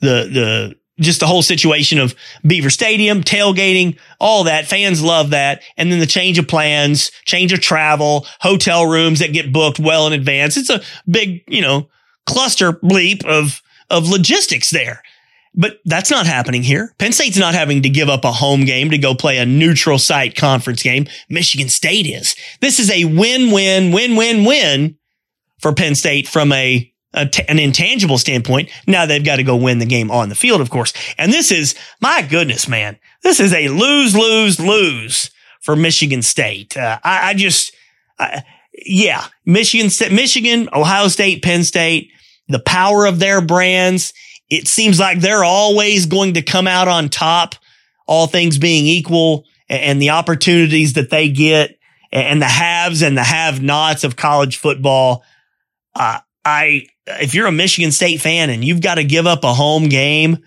the, 0.00 0.28
the, 0.32 0.74
just 0.98 1.20
the 1.20 1.26
whole 1.26 1.42
situation 1.42 1.98
of 1.98 2.14
Beaver 2.46 2.70
Stadium, 2.70 3.22
tailgating, 3.22 3.98
all 4.18 4.44
that. 4.44 4.66
Fans 4.66 5.02
love 5.02 5.30
that. 5.30 5.62
And 5.76 5.92
then 5.92 6.00
the 6.00 6.06
change 6.06 6.38
of 6.38 6.48
plans, 6.48 7.10
change 7.26 7.52
of 7.52 7.60
travel, 7.60 8.26
hotel 8.40 8.86
rooms 8.86 9.18
that 9.18 9.34
get 9.34 9.52
booked 9.52 9.78
well 9.78 10.06
in 10.06 10.14
advance. 10.14 10.56
It's 10.56 10.70
a 10.70 10.80
big, 11.08 11.44
you 11.48 11.60
know, 11.60 11.90
cluster 12.24 12.72
bleep 12.72 13.26
of 13.26 13.62
of 13.90 14.08
logistics 14.08 14.70
there. 14.70 15.02
But 15.58 15.78
that's 15.86 16.10
not 16.10 16.26
happening 16.26 16.62
here. 16.62 16.94
Penn 16.98 17.12
State's 17.12 17.38
not 17.38 17.54
having 17.54 17.82
to 17.82 17.88
give 17.88 18.10
up 18.10 18.24
a 18.24 18.32
home 18.32 18.66
game 18.66 18.90
to 18.90 18.98
go 18.98 19.14
play 19.14 19.38
a 19.38 19.46
neutral 19.46 19.98
site 19.98 20.36
conference 20.36 20.82
game. 20.82 21.06
Michigan 21.30 21.70
State 21.70 22.06
is. 22.06 22.36
This 22.60 22.78
is 22.78 22.90
a 22.90 23.06
win-win, 23.06 23.90
win-win-win 23.90 24.98
for 25.58 25.72
Penn 25.72 25.94
State 25.94 26.28
from 26.28 26.52
a, 26.52 26.92
a 27.14 27.24
t- 27.24 27.42
an 27.48 27.58
intangible 27.58 28.18
standpoint. 28.18 28.68
Now 28.86 29.06
they've 29.06 29.24
got 29.24 29.36
to 29.36 29.42
go 29.44 29.56
win 29.56 29.78
the 29.78 29.86
game 29.86 30.10
on 30.10 30.28
the 30.28 30.34
field, 30.34 30.60
of 30.60 30.68
course. 30.68 30.92
And 31.16 31.32
this 31.32 31.50
is, 31.50 31.74
my 32.02 32.20
goodness, 32.20 32.68
man, 32.68 32.98
this 33.22 33.40
is 33.40 33.54
a 33.54 33.68
lose, 33.68 34.14
lose, 34.14 34.60
lose 34.60 35.30
for 35.62 35.74
Michigan 35.74 36.20
State. 36.20 36.76
Uh, 36.76 36.98
I, 37.02 37.30
I, 37.30 37.34
just, 37.34 37.74
I, 38.18 38.44
yeah, 38.74 39.24
Michigan 39.46 39.90
Michigan, 40.14 40.68
Ohio 40.74 41.08
State, 41.08 41.42
Penn 41.42 41.64
State 41.64 42.10
the 42.48 42.60
power 42.60 43.06
of 43.06 43.18
their 43.18 43.40
brands. 43.40 44.12
It 44.48 44.68
seems 44.68 45.00
like 45.00 45.20
they're 45.20 45.44
always 45.44 46.06
going 46.06 46.34
to 46.34 46.42
come 46.42 46.66
out 46.66 46.88
on 46.88 47.08
top, 47.08 47.54
all 48.06 48.26
things 48.26 48.58
being 48.58 48.86
equal 48.86 49.44
and 49.68 50.00
the 50.00 50.10
opportunities 50.10 50.92
that 50.92 51.10
they 51.10 51.28
get 51.28 51.78
and 52.12 52.40
the 52.40 52.46
haves 52.46 53.02
and 53.02 53.16
the 53.16 53.24
have 53.24 53.60
nots 53.60 54.04
of 54.04 54.16
college 54.16 54.58
football. 54.58 55.24
Uh, 55.94 56.20
I, 56.44 56.86
if 57.06 57.34
you're 57.34 57.46
a 57.46 57.52
Michigan 57.52 57.90
State 57.90 58.20
fan 58.20 58.50
and 58.50 58.64
you've 58.64 58.80
got 58.80 58.96
to 58.96 59.04
give 59.04 59.26
up 59.26 59.42
a 59.44 59.52
home 59.52 59.88
game, 59.88 60.38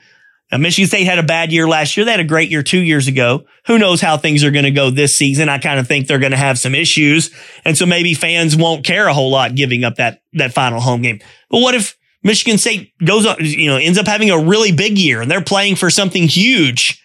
now, 0.51 0.57
Michigan 0.57 0.87
State 0.87 1.05
had 1.05 1.19
a 1.19 1.23
bad 1.23 1.51
year 1.51 1.67
last 1.67 1.95
year. 1.95 2.05
They 2.05 2.11
had 2.11 2.19
a 2.19 2.23
great 2.23 2.49
year 2.49 2.63
two 2.63 2.79
years 2.79 3.07
ago. 3.07 3.45
Who 3.67 3.77
knows 3.77 4.01
how 4.01 4.17
things 4.17 4.43
are 4.43 4.49
going 4.49 4.65
to 4.65 4.71
go 4.71 4.89
this 4.89 5.15
season? 5.15 5.47
I 5.47 5.59
kind 5.59 5.79
of 5.79 5.87
think 5.87 6.07
they're 6.07 6.17
going 6.17 6.31
to 6.31 6.37
have 6.37 6.57
some 6.57 6.73
issues. 6.73 7.29
And 7.65 7.77
so 7.77 7.85
maybe 7.85 8.15
fans 8.15 8.55
won't 8.55 8.83
care 8.83 9.07
a 9.07 9.13
whole 9.13 9.29
lot 9.29 9.53
giving 9.53 9.83
up 9.83 9.95
that, 9.95 10.23
that 10.33 10.53
final 10.53 10.79
home 10.79 11.03
game. 11.03 11.19
But 11.51 11.59
what 11.59 11.75
if 11.75 11.95
Michigan 12.23 12.57
State 12.57 12.93
goes 13.05 13.27
on, 13.27 13.37
you 13.39 13.69
know, 13.69 13.77
ends 13.77 13.99
up 13.99 14.07
having 14.07 14.31
a 14.31 14.39
really 14.39 14.71
big 14.71 14.97
year 14.97 15.21
and 15.21 15.29
they're 15.29 15.41
playing 15.41 15.75
for 15.75 15.91
something 15.91 16.27
huge 16.27 17.03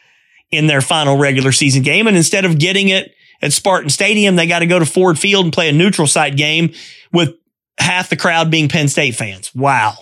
in 0.50 0.66
their 0.66 0.80
final 0.80 1.18
regular 1.18 1.52
season 1.52 1.82
game. 1.82 2.06
And 2.06 2.16
instead 2.16 2.46
of 2.46 2.58
getting 2.58 2.88
it 2.88 3.12
at 3.42 3.52
Spartan 3.52 3.90
Stadium, 3.90 4.36
they 4.36 4.46
got 4.46 4.60
to 4.60 4.66
go 4.66 4.78
to 4.78 4.86
Ford 4.86 5.18
Field 5.18 5.44
and 5.44 5.52
play 5.52 5.68
a 5.68 5.72
neutral 5.72 6.06
site 6.06 6.36
game 6.36 6.72
with 7.12 7.34
half 7.78 8.08
the 8.08 8.16
crowd 8.16 8.50
being 8.50 8.70
Penn 8.70 8.88
State 8.88 9.16
fans. 9.16 9.54
Wow. 9.54 9.94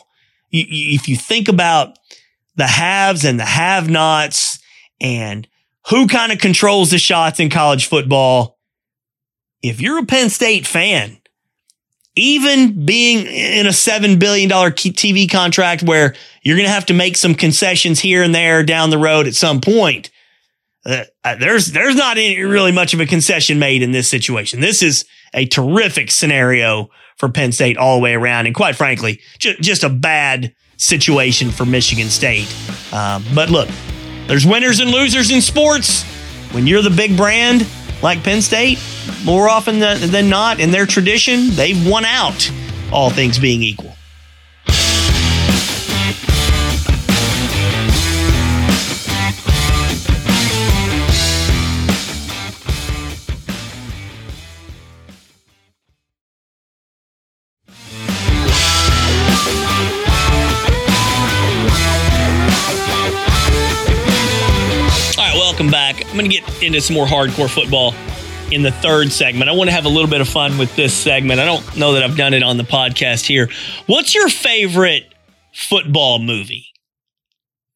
If 0.52 1.08
you 1.08 1.16
think 1.16 1.48
about 1.48 1.98
the 2.56 2.66
haves 2.66 3.24
and 3.24 3.38
the 3.38 3.44
have 3.44 3.88
nots 3.88 4.58
and 5.00 5.48
who 5.88 6.06
kind 6.06 6.32
of 6.32 6.38
controls 6.38 6.90
the 6.90 6.98
shots 6.98 7.40
in 7.40 7.50
college 7.50 7.86
football. 7.86 8.58
If 9.62 9.80
you're 9.80 9.98
a 9.98 10.06
Penn 10.06 10.30
State 10.30 10.66
fan, 10.66 11.18
even 12.14 12.84
being 12.84 13.26
in 13.26 13.66
a 13.66 13.70
$7 13.70 14.18
billion 14.18 14.48
TV 14.50 15.30
contract 15.30 15.82
where 15.82 16.14
you're 16.42 16.56
going 16.56 16.66
to 16.66 16.72
have 16.72 16.86
to 16.86 16.94
make 16.94 17.16
some 17.16 17.34
concessions 17.34 18.00
here 18.00 18.22
and 18.22 18.34
there 18.34 18.62
down 18.62 18.90
the 18.90 18.98
road 18.98 19.26
at 19.26 19.34
some 19.34 19.60
point, 19.60 20.10
uh, 20.84 21.04
uh, 21.24 21.36
there's, 21.36 21.68
there's 21.68 21.94
not 21.94 22.18
any, 22.18 22.42
really 22.42 22.72
much 22.72 22.92
of 22.92 23.00
a 23.00 23.06
concession 23.06 23.58
made 23.58 23.82
in 23.82 23.92
this 23.92 24.08
situation. 24.08 24.60
This 24.60 24.82
is 24.82 25.04
a 25.32 25.46
terrific 25.46 26.10
scenario 26.10 26.90
for 27.16 27.28
Penn 27.28 27.52
State 27.52 27.78
all 27.78 27.96
the 27.96 28.02
way 28.02 28.14
around. 28.14 28.46
And 28.46 28.54
quite 28.54 28.76
frankly, 28.76 29.20
ju- 29.38 29.56
just 29.60 29.84
a 29.84 29.88
bad 29.88 30.54
situation 30.76 31.50
for 31.50 31.64
Michigan 31.64 32.08
State. 32.08 32.52
Um, 32.92 33.24
but 33.34 33.50
look, 33.50 33.68
there's 34.26 34.46
winners 34.46 34.80
and 34.80 34.90
losers 34.90 35.30
in 35.30 35.40
sports. 35.40 36.04
When 36.52 36.66
you're 36.66 36.82
the 36.82 36.90
big 36.90 37.16
brand 37.16 37.66
like 38.02 38.22
Penn 38.22 38.42
State, 38.42 38.78
more 39.24 39.48
often 39.48 39.78
than 39.78 40.28
not, 40.28 40.60
in 40.60 40.70
their 40.70 40.86
tradition, 40.86 41.50
they've 41.50 41.88
won 41.88 42.04
out, 42.04 42.50
all 42.92 43.10
things 43.10 43.38
being 43.38 43.62
equal. 43.62 43.91
Welcome 65.62 65.70
back. 65.70 66.04
I'm 66.06 66.18
going 66.18 66.28
to 66.28 66.40
get 66.40 66.62
into 66.62 66.80
some 66.80 66.94
more 66.94 67.06
hardcore 67.06 67.48
football 67.48 67.94
in 68.50 68.62
the 68.62 68.72
third 68.72 69.12
segment. 69.12 69.48
I 69.48 69.52
want 69.52 69.70
to 69.70 69.72
have 69.72 69.84
a 69.84 69.88
little 69.88 70.10
bit 70.10 70.20
of 70.20 70.28
fun 70.28 70.58
with 70.58 70.74
this 70.74 70.92
segment. 70.92 71.38
I 71.38 71.44
don't 71.44 71.76
know 71.76 71.92
that 71.92 72.02
I've 72.02 72.16
done 72.16 72.34
it 72.34 72.42
on 72.42 72.56
the 72.56 72.64
podcast 72.64 73.26
here. 73.26 73.48
What's 73.86 74.12
your 74.12 74.28
favorite 74.28 75.14
football 75.54 76.18
movie? 76.18 76.66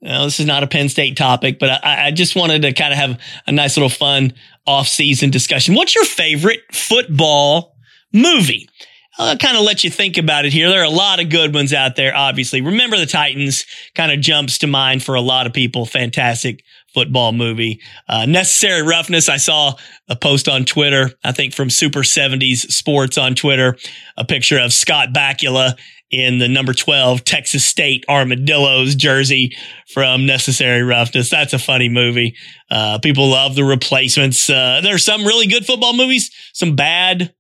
Now, 0.01 0.25
this 0.25 0.41
is 0.41 0.47
not 0.47 0.65
a 0.65 0.67
Penn 0.67 0.89
State 0.89 1.17
topic, 1.17 1.61
but 1.61 1.85
I, 1.85 2.07
I 2.07 2.11
just 2.11 2.35
wanted 2.35 2.63
to 2.63 2.73
kind 2.73 2.93
of 2.93 2.99
have 2.99 3.21
a 3.47 3.53
nice 3.53 3.77
little 3.77 3.89
fun 3.89 4.33
off-season 4.67 5.31
discussion. 5.31 5.77
What's 5.77 5.95
your 5.95 6.05
favorite 6.05 6.63
football 6.73 7.77
movie? 8.13 8.69
I'll 9.17 9.39
kind 9.39 9.57
of 9.57 9.63
let 9.63 9.85
you 9.85 9.91
think 9.91 10.19
about 10.19 10.45
it 10.45 10.53
here. 10.53 10.69
There 10.69 10.81
are 10.81 10.85
a 10.85 10.91
lot 10.91 11.21
of 11.21 11.31
good 11.31 11.55
ones 11.55 11.73
out 11.73 11.95
there, 11.95 12.15
obviously. 12.17 12.63
Remember 12.63 12.99
the 12.99 13.07
Titans 13.07 13.65
kind 13.95 14.11
of 14.11 14.21
jumps 14.21 14.59
to 14.59 14.67
mind 14.67 15.05
for 15.05 15.15
a 15.15 15.21
lot 15.21 15.47
of 15.47 15.53
people. 15.53 15.87
Fantastic 15.87 16.65
football 16.97 17.33
movie. 17.33 17.79
Uh, 18.09 18.25
Necessary 18.25 18.81
Roughness. 18.81 19.29
I 19.29 19.37
saw 19.37 19.75
a 20.09 20.17
post 20.17 20.49
on 20.49 20.65
Twitter, 20.65 21.11
I 21.23 21.33
think 21.33 21.53
from 21.53 21.69
Super 21.69 22.01
70s 22.01 22.71
Sports 22.73 23.19
on 23.19 23.35
Twitter, 23.35 23.77
a 24.17 24.25
picture 24.25 24.59
of 24.59 24.73
Scott 24.73 25.11
Bakula 25.13 25.79
in 26.11 26.39
the 26.39 26.49
number 26.49 26.73
12 26.73 27.23
Texas 27.23 27.67
State 27.67 28.07
Armadillos 28.09 28.95
jersey 28.95 29.55
from 29.93 30.25
Necessary 30.25 30.83
Roughness. 30.83 31.29
That's 31.29 31.53
a 31.53 31.59
funny 31.59 31.91
movie. 31.91 32.35
Uh, 32.71 32.99
people 33.03 33.29
love 33.29 33.57
the 33.57 33.65
replacements. 33.65 34.49
Uh, 34.49 34.81
there 34.83 34.95
are 34.95 34.99
some 34.99 35.27
really 35.27 35.49
good 35.49 35.67
football 35.67 35.95
movies, 35.95 36.31
some 36.55 36.77
bad 36.77 37.35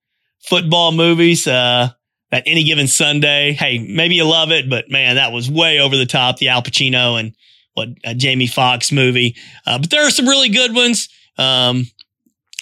football 0.47 0.93
movies. 0.93 1.47
Uh, 1.47 1.89
at 2.31 2.43
any 2.45 2.65
given 2.65 2.89
Sunday, 2.89 3.53
hey, 3.53 3.79
maybe 3.79 4.17
you 4.17 4.25
love 4.29 4.51
it, 4.51 4.69
but 4.69 4.91
man, 4.91 5.15
that 5.15 5.33
was 5.33 5.49
way 5.49 5.79
over 5.79 5.97
the 5.97 6.05
top. 6.05 6.37
The 6.37 6.49
Al 6.49 6.61
Pacino 6.61 7.19
and 7.19 7.33
what 7.76 7.90
a 8.04 8.14
Jamie 8.14 8.47
Foxx 8.47 8.90
movie. 8.90 9.37
Uh, 9.66 9.78
but 9.78 9.90
there 9.90 10.06
are 10.06 10.11
some 10.11 10.26
really 10.26 10.49
good 10.49 10.75
ones. 10.75 11.11
Um, 11.37 11.85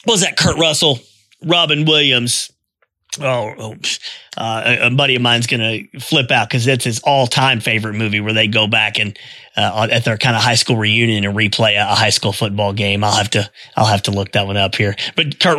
what 0.05 0.15
was 0.15 0.21
that? 0.23 0.37
Kurt 0.37 0.59
Russell, 0.59 0.99
Robin 1.45 1.85
Williams. 1.85 2.51
Oh, 3.21 3.55
oh 3.57 3.75
uh, 4.37 4.63
a, 4.67 4.87
a, 4.89 4.91
buddy 4.91 5.15
of 5.15 5.23
mine's 5.23 5.47
gonna 5.47 5.83
flip 6.01 6.33
out 6.33 6.49
because 6.49 6.67
it's 6.67 6.85
his 6.85 6.99
all-time 7.05 7.61
favorite 7.61 7.95
movie 7.95 8.21
where 8.21 8.33
they 8.33 8.49
go 8.49 8.67
back 8.67 8.99
and 8.99 9.17
uh, 9.57 9.87
at 9.89 10.05
their 10.05 10.19
kind 10.19 10.35
of 10.35 10.43
high 10.43 10.57
school 10.57 10.77
reunion 10.77 11.25
and 11.25 11.37
replay 11.37 11.77
a, 11.77 11.93
a, 11.93 11.95
high 11.95 12.11
school 12.11 12.33
football 12.33 12.73
game. 12.73 13.05
I'll 13.05 13.13
have 13.13 13.31
to 13.31 13.49
I'll 13.77 13.87
have 13.87 14.03
to 14.03 14.11
look 14.11 14.33
that 14.33 14.49
one 14.49 14.57
up 14.57 14.75
here. 14.75 14.97
But 15.15 15.39
Kurt, 15.39 15.59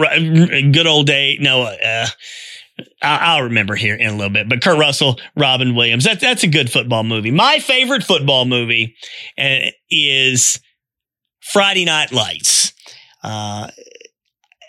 good 0.74 0.86
old 0.86 1.08
day. 1.08 1.38
No, 1.40 1.62
uh, 1.62 2.08
I'll 3.02 3.44
remember 3.44 3.76
here 3.76 3.96
in 3.96 4.08
a 4.08 4.16
little 4.16 4.32
bit. 4.32 4.50
But 4.50 4.62
Kurt 4.62 4.78
Russell, 4.78 5.20
Robin 5.36 5.76
Williams, 5.76 6.04
that's 6.04 6.22
that's 6.22 6.44
a 6.44 6.48
good 6.48 6.72
football 6.72 7.04
movie. 7.04 7.32
My 7.32 7.60
favorite 7.60 8.04
football 8.04 8.46
movie 8.46 8.96
uh, 9.38 9.70
is 9.90 10.60
Friday 11.42 11.86
Night 11.86 12.12
Lights. 12.12 12.74
Uh, 13.24 13.70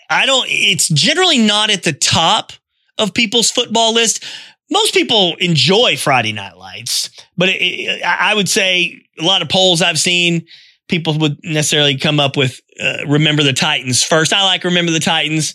I 0.09 0.25
don't. 0.25 0.47
It's 0.49 0.87
generally 0.87 1.39
not 1.39 1.69
at 1.69 1.83
the 1.83 1.93
top 1.93 2.53
of 2.97 3.13
people's 3.13 3.51
football 3.51 3.93
list. 3.93 4.23
Most 4.69 4.93
people 4.93 5.35
enjoy 5.39 5.97
Friday 5.97 6.33
Night 6.33 6.57
Lights, 6.57 7.09
but 7.37 7.49
it, 7.49 7.61
it, 7.61 8.03
I 8.03 8.33
would 8.33 8.49
say 8.49 9.01
a 9.19 9.23
lot 9.23 9.41
of 9.41 9.49
polls 9.49 9.81
I've 9.81 9.99
seen, 9.99 10.45
people 10.87 11.17
would 11.19 11.37
necessarily 11.43 11.97
come 11.97 12.19
up 12.19 12.37
with 12.37 12.61
uh, 12.81 13.05
Remember 13.07 13.43
the 13.43 13.53
Titans 13.53 14.03
first. 14.03 14.33
I 14.33 14.43
like 14.43 14.63
Remember 14.63 14.91
the 14.91 14.99
Titans 14.99 15.53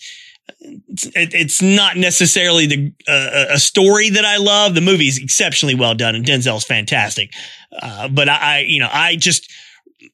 it's, 0.61 1.09
it's 1.15 1.63
not 1.63 1.97
necessarily 1.97 2.67
the 2.67 2.93
uh, 3.09 3.55
a 3.55 3.59
story 3.59 4.11
that 4.11 4.25
I 4.25 4.37
love. 4.37 4.75
The 4.75 4.81
movie 4.81 5.09
is 5.09 5.19
exceptionally 5.19 5.75
well 5.75 5.95
done, 5.95 6.15
and 6.15 6.25
Denzel's 6.25 6.65
fantastic. 6.65 7.33
Uh, 7.81 8.09
but 8.09 8.29
I, 8.29 8.37
I, 8.37 8.59
you 8.61 8.81
know, 8.81 8.89
I 8.93 9.17
just 9.17 9.51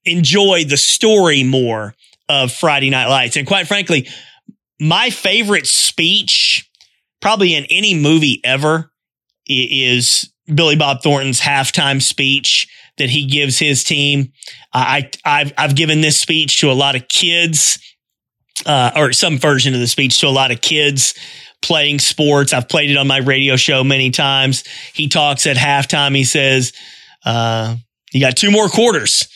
enjoy 0.04 0.64
the 0.64 0.76
story 0.76 1.44
more 1.44 1.94
of 2.28 2.52
Friday 2.52 2.90
Night 2.90 3.08
Lights, 3.08 3.36
and 3.36 3.46
quite 3.46 3.66
frankly, 3.66 4.08
my 4.80 5.10
favorite 5.10 5.66
speech, 5.66 6.68
probably 7.20 7.54
in 7.54 7.64
any 7.70 7.94
movie 7.94 8.40
ever, 8.44 8.90
is 9.46 10.30
Billy 10.52 10.76
Bob 10.76 11.02
Thornton's 11.02 11.40
halftime 11.40 12.00
speech 12.00 12.68
that 12.98 13.10
he 13.10 13.26
gives 13.26 13.58
his 13.58 13.84
team. 13.84 14.32
I, 14.72 15.10
I've, 15.24 15.52
I've 15.56 15.76
given 15.76 16.00
this 16.00 16.18
speech 16.18 16.60
to 16.60 16.70
a 16.70 16.74
lot 16.74 16.96
of 16.96 17.08
kids 17.08 17.78
uh, 18.66 18.92
or 18.96 19.12
some 19.12 19.38
version 19.38 19.74
of 19.74 19.80
the 19.80 19.86
speech 19.86 20.20
to 20.20 20.26
a 20.26 20.30
lot 20.30 20.50
of 20.50 20.60
kids 20.60 21.14
playing 21.62 21.98
sports. 21.98 22.52
I've 22.52 22.68
played 22.68 22.90
it 22.90 22.96
on 22.96 23.06
my 23.06 23.18
radio 23.18 23.56
show 23.56 23.82
many 23.84 24.10
times. 24.10 24.64
He 24.94 25.08
talks 25.08 25.46
at 25.46 25.56
halftime. 25.56 26.14
He 26.14 26.24
says, 26.24 26.72
uh, 27.24 27.76
you 28.12 28.20
got 28.20 28.36
two 28.36 28.50
more 28.50 28.68
quarters. 28.68 29.28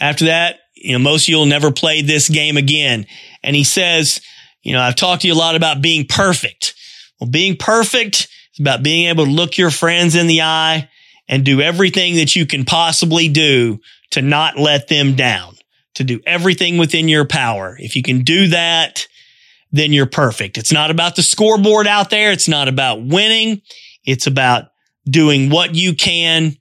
After 0.00 0.26
that, 0.26 0.60
you 0.74 0.92
know, 0.92 0.98
most 0.98 1.24
of 1.24 1.28
you 1.28 1.36
will 1.36 1.46
never 1.46 1.70
play 1.70 2.02
this 2.02 2.28
game 2.28 2.56
again. 2.56 3.06
And 3.42 3.56
he 3.56 3.64
says, 3.64 4.20
you 4.62 4.72
know, 4.72 4.80
I've 4.80 4.96
talked 4.96 5.22
to 5.22 5.28
you 5.28 5.34
a 5.34 5.36
lot 5.36 5.56
about 5.56 5.82
being 5.82 6.06
perfect. 6.06 6.74
Well, 7.20 7.30
being 7.30 7.56
perfect 7.56 8.28
is 8.54 8.60
about 8.60 8.82
being 8.82 9.08
able 9.08 9.24
to 9.24 9.30
look 9.30 9.56
your 9.56 9.70
friends 9.70 10.14
in 10.14 10.26
the 10.26 10.42
eye 10.42 10.88
and 11.28 11.44
do 11.44 11.60
everything 11.60 12.16
that 12.16 12.36
you 12.36 12.46
can 12.46 12.64
possibly 12.64 13.28
do 13.28 13.78
to 14.10 14.22
not 14.22 14.58
let 14.58 14.88
them 14.88 15.14
down 15.14 15.54
to 15.94 16.04
do 16.04 16.20
everything 16.26 16.78
within 16.78 17.08
your 17.08 17.24
power. 17.24 17.76
If 17.78 17.96
you 17.96 18.02
can 18.02 18.22
do 18.22 18.48
that, 18.48 19.06
then 19.70 19.92
you're 19.92 20.06
perfect. 20.06 20.58
It's 20.58 20.72
not 20.72 20.90
about 20.90 21.16
the 21.16 21.22
scoreboard 21.22 21.86
out 21.86 22.10
there. 22.10 22.32
It's 22.32 22.48
not 22.48 22.68
about 22.68 23.04
winning. 23.04 23.62
It's 24.04 24.26
about 24.26 24.66
doing 25.04 25.50
what 25.50 25.74
you 25.74 25.94
can 25.94 26.56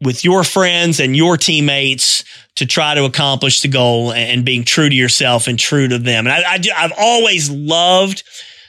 with 0.00 0.24
your 0.24 0.44
friends 0.44 1.00
and 1.00 1.16
your 1.16 1.36
teammates 1.36 2.24
to 2.54 2.66
try 2.66 2.94
to 2.94 3.04
accomplish 3.04 3.60
the 3.60 3.68
goal 3.68 4.12
and 4.12 4.44
being 4.44 4.64
true 4.64 4.88
to 4.88 4.94
yourself 4.94 5.48
and 5.48 5.58
true 5.58 5.88
to 5.88 5.98
them. 5.98 6.26
And 6.26 6.32
I, 6.32 6.54
I, 6.54 6.60
I've 6.76 6.92
always 6.96 7.50
loved 7.50 8.22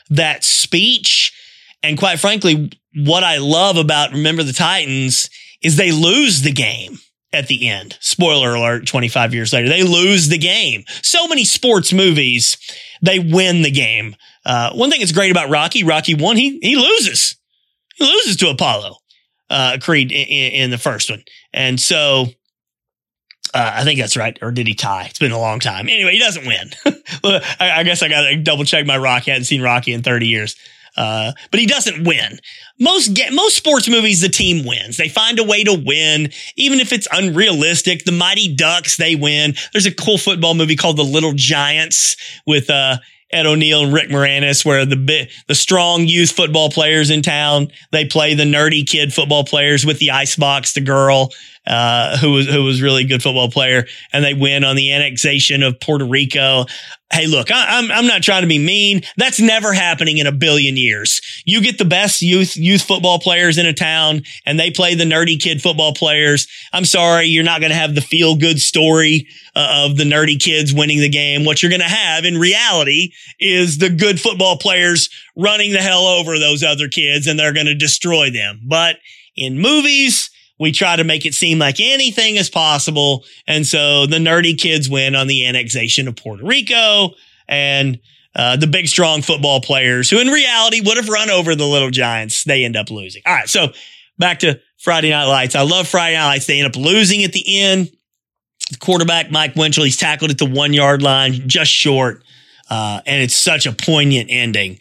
that 0.09 0.43
speech. 0.43 1.31
And 1.83 1.97
quite 1.97 2.19
frankly, 2.19 2.71
what 2.95 3.23
I 3.23 3.37
love 3.37 3.77
about 3.77 4.11
Remember 4.11 4.43
the 4.43 4.53
Titans 4.53 5.29
is 5.61 5.77
they 5.77 5.91
lose 5.91 6.41
the 6.41 6.51
game 6.51 6.97
at 7.31 7.47
the 7.47 7.69
end. 7.69 7.97
Spoiler 7.99 8.55
alert, 8.55 8.87
25 8.87 9.33
years 9.33 9.53
later, 9.53 9.69
they 9.69 9.83
lose 9.83 10.29
the 10.29 10.37
game. 10.37 10.83
So 11.01 11.27
many 11.27 11.45
sports 11.45 11.93
movies, 11.93 12.57
they 13.01 13.19
win 13.19 13.61
the 13.61 13.71
game. 13.71 14.15
Uh, 14.45 14.71
one 14.73 14.89
thing 14.89 14.99
that's 14.99 15.11
great 15.11 15.31
about 15.31 15.49
Rocky, 15.49 15.83
Rocky 15.83 16.15
one, 16.15 16.37
he 16.37 16.59
he 16.61 16.75
loses, 16.75 17.35
he 17.95 18.05
loses 18.05 18.37
to 18.37 18.49
Apollo 18.49 18.95
uh, 19.49 19.77
Creed 19.81 20.11
in, 20.11 20.51
in, 20.53 20.71
the 20.71 20.77
first 20.77 21.09
one, 21.09 21.23
and 21.53 21.79
so 21.79 22.27
uh, 23.53 23.71
I 23.75 23.83
think 23.83 23.99
that's 23.99 24.17
right. 24.17 24.37
Or 24.41 24.51
did 24.51 24.67
he 24.67 24.73
tie? 24.73 25.05
It's 25.05 25.19
been 25.19 25.31
a 25.31 25.39
long 25.39 25.59
time. 25.59 25.89
Anyway, 25.89 26.13
he 26.13 26.19
doesn't 26.19 26.45
win. 26.45 26.69
I, 27.23 27.79
I, 27.79 27.83
guess 27.83 28.03
I 28.03 28.09
got 28.09 28.21
to 28.29 28.37
double 28.37 28.63
check 28.63 28.85
my 28.85 28.97
Rocky. 28.97 29.31
I 29.31 29.33
hadn't 29.33 29.45
seen 29.45 29.61
Rocky 29.61 29.93
in 29.93 30.03
30 30.03 30.27
years. 30.27 30.55
Uh, 30.97 31.31
but 31.51 31.59
he 31.59 31.65
doesn't 31.65 32.05
win. 32.05 32.39
Most 32.79 33.13
get, 33.13 33.33
most 33.33 33.55
sports 33.55 33.89
movies, 33.89 34.21
the 34.21 34.29
team 34.29 34.65
wins. 34.65 34.97
They 34.97 35.09
find 35.09 35.39
a 35.39 35.43
way 35.43 35.63
to 35.63 35.73
win, 35.73 36.31
even 36.55 36.79
if 36.79 36.91
it's 36.91 37.07
unrealistic. 37.11 38.05
The 38.05 38.11
Mighty 38.11 38.53
Ducks, 38.53 38.97
they 38.97 39.15
win. 39.15 39.55
There's 39.73 39.85
a 39.85 39.93
cool 39.93 40.17
football 40.17 40.55
movie 40.55 40.75
called 40.75 40.97
The 40.97 41.03
Little 41.03 41.33
Giants 41.33 42.15
with 42.45 42.69
uh, 42.69 42.97
Ed 43.31 43.45
O'Neill 43.45 43.83
and 43.83 43.93
Rick 43.93 44.09
Moranis, 44.09 44.65
where 44.65 44.85
the 44.85 45.29
the 45.47 45.55
strong 45.55 46.07
youth 46.07 46.31
football 46.31 46.69
players 46.69 47.09
in 47.09 47.21
town 47.21 47.67
they 47.91 48.05
play 48.05 48.33
the 48.33 48.43
nerdy 48.43 48.87
kid 48.87 49.13
football 49.13 49.43
players 49.43 49.85
with 49.85 49.99
the 49.99 50.11
icebox, 50.11 50.73
the 50.73 50.81
girl 50.81 51.31
uh, 51.67 52.17
who 52.17 52.31
was 52.31 52.47
who 52.47 52.63
was 52.63 52.81
really 52.81 53.03
good 53.03 53.21
football 53.21 53.49
player, 53.49 53.85
and 54.11 54.23
they 54.23 54.33
win 54.33 54.63
on 54.63 54.75
the 54.75 54.91
annexation 54.91 55.63
of 55.63 55.79
Puerto 55.79 56.05
Rico. 56.05 56.65
Hey, 57.11 57.25
look, 57.27 57.51
I, 57.51 57.79
I'm 57.79 57.91
I'm 57.91 58.07
not 58.07 58.23
trying 58.23 58.41
to 58.41 58.47
be 58.47 58.59
mean. 58.59 59.01
That's 59.17 59.39
never 59.39 59.73
happening 59.73 60.17
in 60.17 60.27
a 60.27 60.31
billion 60.31 60.77
years. 60.77 61.21
You 61.45 61.61
get 61.61 61.77
the 61.77 61.85
best 61.85 62.21
youth 62.21 62.55
youth 62.55 62.81
football 62.81 63.19
players 63.19 63.57
in 63.57 63.65
a 63.65 63.73
town, 63.73 64.23
and 64.45 64.59
they 64.59 64.71
play 64.71 64.95
the 64.95 65.03
nerdy 65.03 65.39
kid 65.39 65.61
football 65.61 65.93
players. 65.93 66.47
I'm 66.73 66.85
sorry, 66.85 67.25
you're 67.25 67.43
not 67.43 67.59
going 67.59 67.71
to 67.71 67.77
have 67.77 67.95
the 67.95 68.01
feel 68.01 68.35
good 68.35 68.59
story 68.59 69.27
uh, 69.55 69.85
of 69.85 69.97
the 69.97 70.05
nerdy 70.05 70.41
kids 70.41 70.73
winning 70.73 70.99
the 70.99 71.09
game. 71.09 71.45
What 71.45 71.61
you're 71.61 71.71
going 71.71 71.81
to 71.81 71.87
have 71.87 72.25
in 72.25 72.37
reality 72.37 73.11
is 73.39 73.77
the 73.77 73.89
good 73.89 74.19
football 74.19 74.57
players 74.57 75.09
running 75.35 75.71
the 75.71 75.79
hell 75.79 76.07
over 76.07 76.39
those 76.39 76.63
other 76.63 76.87
kids, 76.87 77.27
and 77.27 77.39
they're 77.39 77.53
going 77.53 77.67
to 77.67 77.75
destroy 77.75 78.31
them. 78.31 78.61
But 78.63 78.97
in 79.35 79.59
movies 79.59 80.28
we 80.59 80.71
try 80.71 80.95
to 80.95 81.03
make 81.03 81.25
it 81.25 81.33
seem 81.33 81.57
like 81.57 81.79
anything 81.79 82.35
is 82.35 82.49
possible. 82.49 83.23
And 83.47 83.65
so 83.65 84.05
the 84.05 84.17
nerdy 84.17 84.59
kids 84.59 84.89
win 84.89 85.15
on 85.15 85.27
the 85.27 85.47
annexation 85.47 86.07
of 86.07 86.15
Puerto 86.15 86.45
Rico 86.45 87.11
and 87.47 87.99
uh, 88.35 88.57
the 88.57 88.67
big, 88.67 88.87
strong 88.87 89.21
football 89.21 89.61
players 89.61 90.09
who 90.09 90.19
in 90.19 90.27
reality 90.27 90.81
would 90.81 90.97
have 90.97 91.09
run 91.09 91.29
over 91.29 91.55
the 91.55 91.65
little 91.65 91.89
giants. 91.89 92.43
They 92.43 92.65
end 92.65 92.75
up 92.75 92.91
losing. 92.91 93.21
All 93.25 93.33
right. 93.33 93.49
So 93.49 93.69
back 94.17 94.39
to 94.39 94.59
Friday 94.77 95.09
Night 95.09 95.25
Lights. 95.25 95.55
I 95.55 95.61
love 95.61 95.87
Friday 95.87 96.15
Night 96.15 96.27
Lights. 96.27 96.45
They 96.45 96.59
end 96.59 96.67
up 96.67 96.75
losing 96.75 97.23
at 97.23 97.31
the 97.31 97.59
end. 97.59 97.89
The 98.69 98.77
quarterback, 98.77 99.31
Mike 99.31 99.55
Winchell, 99.55 99.83
he's 99.83 99.97
tackled 99.97 100.29
at 100.29 100.37
the 100.37 100.45
one 100.45 100.73
yard 100.73 101.01
line, 101.01 101.47
just 101.47 101.71
short. 101.71 102.23
Uh, 102.69 103.01
and 103.07 103.23
it's 103.23 103.35
such 103.35 103.65
a 103.65 103.71
poignant 103.71 104.27
ending. 104.29 104.77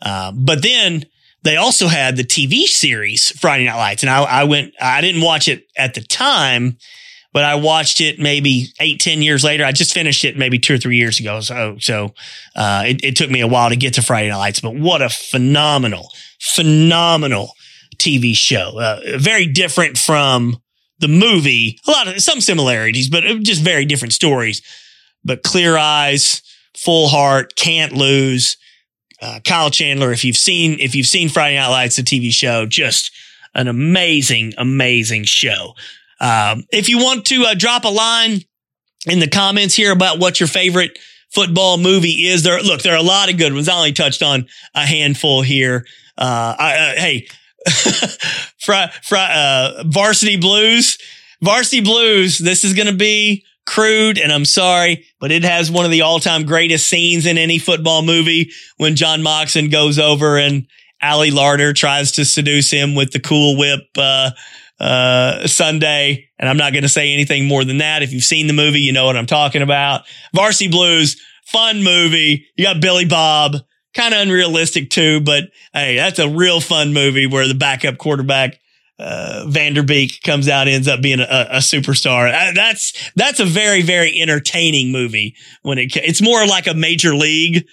Uh, 0.00 0.30
but 0.32 0.62
then 0.62 1.04
they 1.42 1.56
also 1.56 1.88
had 1.88 2.16
the 2.16 2.24
TV 2.24 2.64
series 2.64 3.30
Friday 3.38 3.64
Night 3.64 3.76
Lights, 3.76 4.02
and 4.02 4.10
I, 4.10 4.22
I 4.22 4.44
went. 4.44 4.74
I 4.80 5.00
didn't 5.00 5.22
watch 5.22 5.48
it 5.48 5.66
at 5.76 5.94
the 5.94 6.00
time, 6.00 6.78
but 7.32 7.44
I 7.44 7.56
watched 7.56 8.00
it 8.00 8.18
maybe 8.18 8.68
eight, 8.80 9.00
ten 9.00 9.22
years 9.22 9.42
later. 9.42 9.64
I 9.64 9.72
just 9.72 9.92
finished 9.92 10.24
it 10.24 10.36
maybe 10.36 10.58
two 10.58 10.74
or 10.74 10.78
three 10.78 10.96
years 10.96 11.18
ago. 11.18 11.40
So, 11.40 11.76
so 11.80 12.14
uh, 12.54 12.84
it, 12.86 13.04
it 13.04 13.16
took 13.16 13.30
me 13.30 13.40
a 13.40 13.48
while 13.48 13.70
to 13.70 13.76
get 13.76 13.94
to 13.94 14.02
Friday 14.02 14.28
Night 14.28 14.36
Lights, 14.36 14.60
but 14.60 14.74
what 14.74 15.02
a 15.02 15.08
phenomenal, 15.08 16.08
phenomenal 16.40 17.52
TV 17.96 18.34
show. 18.34 18.78
Uh, 18.78 19.00
very 19.18 19.46
different 19.46 19.98
from 19.98 20.58
the 21.00 21.08
movie. 21.08 21.78
A 21.86 21.90
lot 21.90 22.08
of 22.08 22.20
some 22.20 22.40
similarities, 22.40 23.10
but 23.10 23.24
just 23.42 23.62
very 23.62 23.84
different 23.84 24.14
stories. 24.14 24.62
But 25.24 25.42
clear 25.42 25.76
eyes, 25.76 26.42
full 26.76 27.08
heart, 27.08 27.56
can't 27.56 27.92
lose 27.92 28.56
uh, 29.22 29.40
Kyle 29.44 29.70
Chandler. 29.70 30.12
If 30.12 30.24
you've 30.24 30.36
seen 30.36 30.78
if 30.80 30.94
you've 30.94 31.06
seen 31.06 31.28
Friday 31.28 31.56
Night 31.56 31.68
Lights, 31.68 31.96
the 31.96 32.02
TV 32.02 32.30
show, 32.32 32.66
just 32.66 33.10
an 33.54 33.68
amazing, 33.68 34.52
amazing 34.58 35.24
show. 35.24 35.74
Um, 36.20 36.64
if 36.72 36.88
you 36.88 36.98
want 36.98 37.24
to 37.26 37.44
uh, 37.44 37.54
drop 37.54 37.84
a 37.84 37.88
line 37.88 38.40
in 39.06 39.18
the 39.18 39.28
comments 39.28 39.74
here 39.74 39.92
about 39.92 40.18
what 40.18 40.40
your 40.40 40.46
favorite 40.48 40.98
football 41.30 41.78
movie 41.78 42.26
is, 42.26 42.42
there 42.42 42.60
look 42.62 42.82
there 42.82 42.94
are 42.94 42.98
a 42.98 43.02
lot 43.02 43.30
of 43.30 43.38
good 43.38 43.54
ones. 43.54 43.68
I 43.68 43.76
only 43.76 43.92
touched 43.92 44.22
on 44.22 44.46
a 44.74 44.84
handful 44.84 45.42
here. 45.42 45.86
Uh, 46.18 46.54
I, 46.58 46.74
uh, 46.74 47.00
hey, 47.00 47.28
fr- 48.58 48.90
fr- 49.02 49.16
uh, 49.16 49.84
Varsity 49.86 50.36
Blues, 50.36 50.98
Varsity 51.40 51.80
Blues. 51.80 52.38
This 52.38 52.64
is 52.64 52.74
going 52.74 52.88
to 52.88 52.96
be 52.96 53.44
crude, 53.66 54.18
and 54.18 54.32
I'm 54.32 54.44
sorry, 54.44 55.06
but 55.20 55.30
it 55.30 55.44
has 55.44 55.70
one 55.70 55.84
of 55.84 55.90
the 55.90 56.02
all 56.02 56.20
time 56.20 56.44
greatest 56.44 56.88
scenes 56.88 57.26
in 57.26 57.38
any 57.38 57.58
football 57.58 58.02
movie 58.02 58.50
when 58.76 58.96
John 58.96 59.22
Moxon 59.22 59.70
goes 59.70 59.98
over 59.98 60.38
and 60.38 60.66
Ali 61.02 61.30
Larter 61.30 61.74
tries 61.74 62.12
to 62.12 62.24
seduce 62.24 62.70
him 62.70 62.94
with 62.94 63.12
the 63.12 63.20
Cool 63.20 63.58
Whip, 63.58 63.80
uh, 63.96 64.30
uh, 64.78 65.46
sundae. 65.46 66.24
And 66.38 66.48
I'm 66.48 66.56
not 66.56 66.72
going 66.72 66.82
to 66.82 66.88
say 66.88 67.12
anything 67.12 67.46
more 67.46 67.64
than 67.64 67.78
that. 67.78 68.02
If 68.02 68.12
you've 68.12 68.24
seen 68.24 68.46
the 68.46 68.52
movie, 68.52 68.80
you 68.80 68.92
know 68.92 69.06
what 69.06 69.16
I'm 69.16 69.26
talking 69.26 69.62
about. 69.62 70.02
Varsity 70.34 70.68
Blues, 70.68 71.20
fun 71.46 71.82
movie. 71.82 72.46
You 72.56 72.64
got 72.64 72.80
Billy 72.80 73.04
Bob, 73.04 73.56
kind 73.94 74.14
of 74.14 74.20
unrealistic 74.20 74.90
too, 74.90 75.20
but 75.20 75.44
hey, 75.72 75.96
that's 75.96 76.18
a 76.18 76.28
real 76.28 76.60
fun 76.60 76.92
movie 76.92 77.26
where 77.26 77.46
the 77.46 77.54
backup 77.54 77.98
quarterback 77.98 78.58
uh, 79.02 79.44
Van 79.48 79.74
Der 79.74 79.82
Beek 79.82 80.22
comes 80.22 80.48
out, 80.48 80.68
ends 80.68 80.86
up 80.86 81.02
being 81.02 81.20
a, 81.20 81.46
a 81.50 81.58
superstar. 81.58 82.32
Uh, 82.32 82.52
that's 82.54 83.10
that's 83.16 83.40
a 83.40 83.44
very 83.44 83.82
very 83.82 84.20
entertaining 84.20 84.92
movie. 84.92 85.34
When 85.62 85.78
it 85.78 85.96
it's 85.96 86.22
more 86.22 86.46
like 86.46 86.66
a 86.66 86.74
major 86.74 87.14
league 87.14 87.66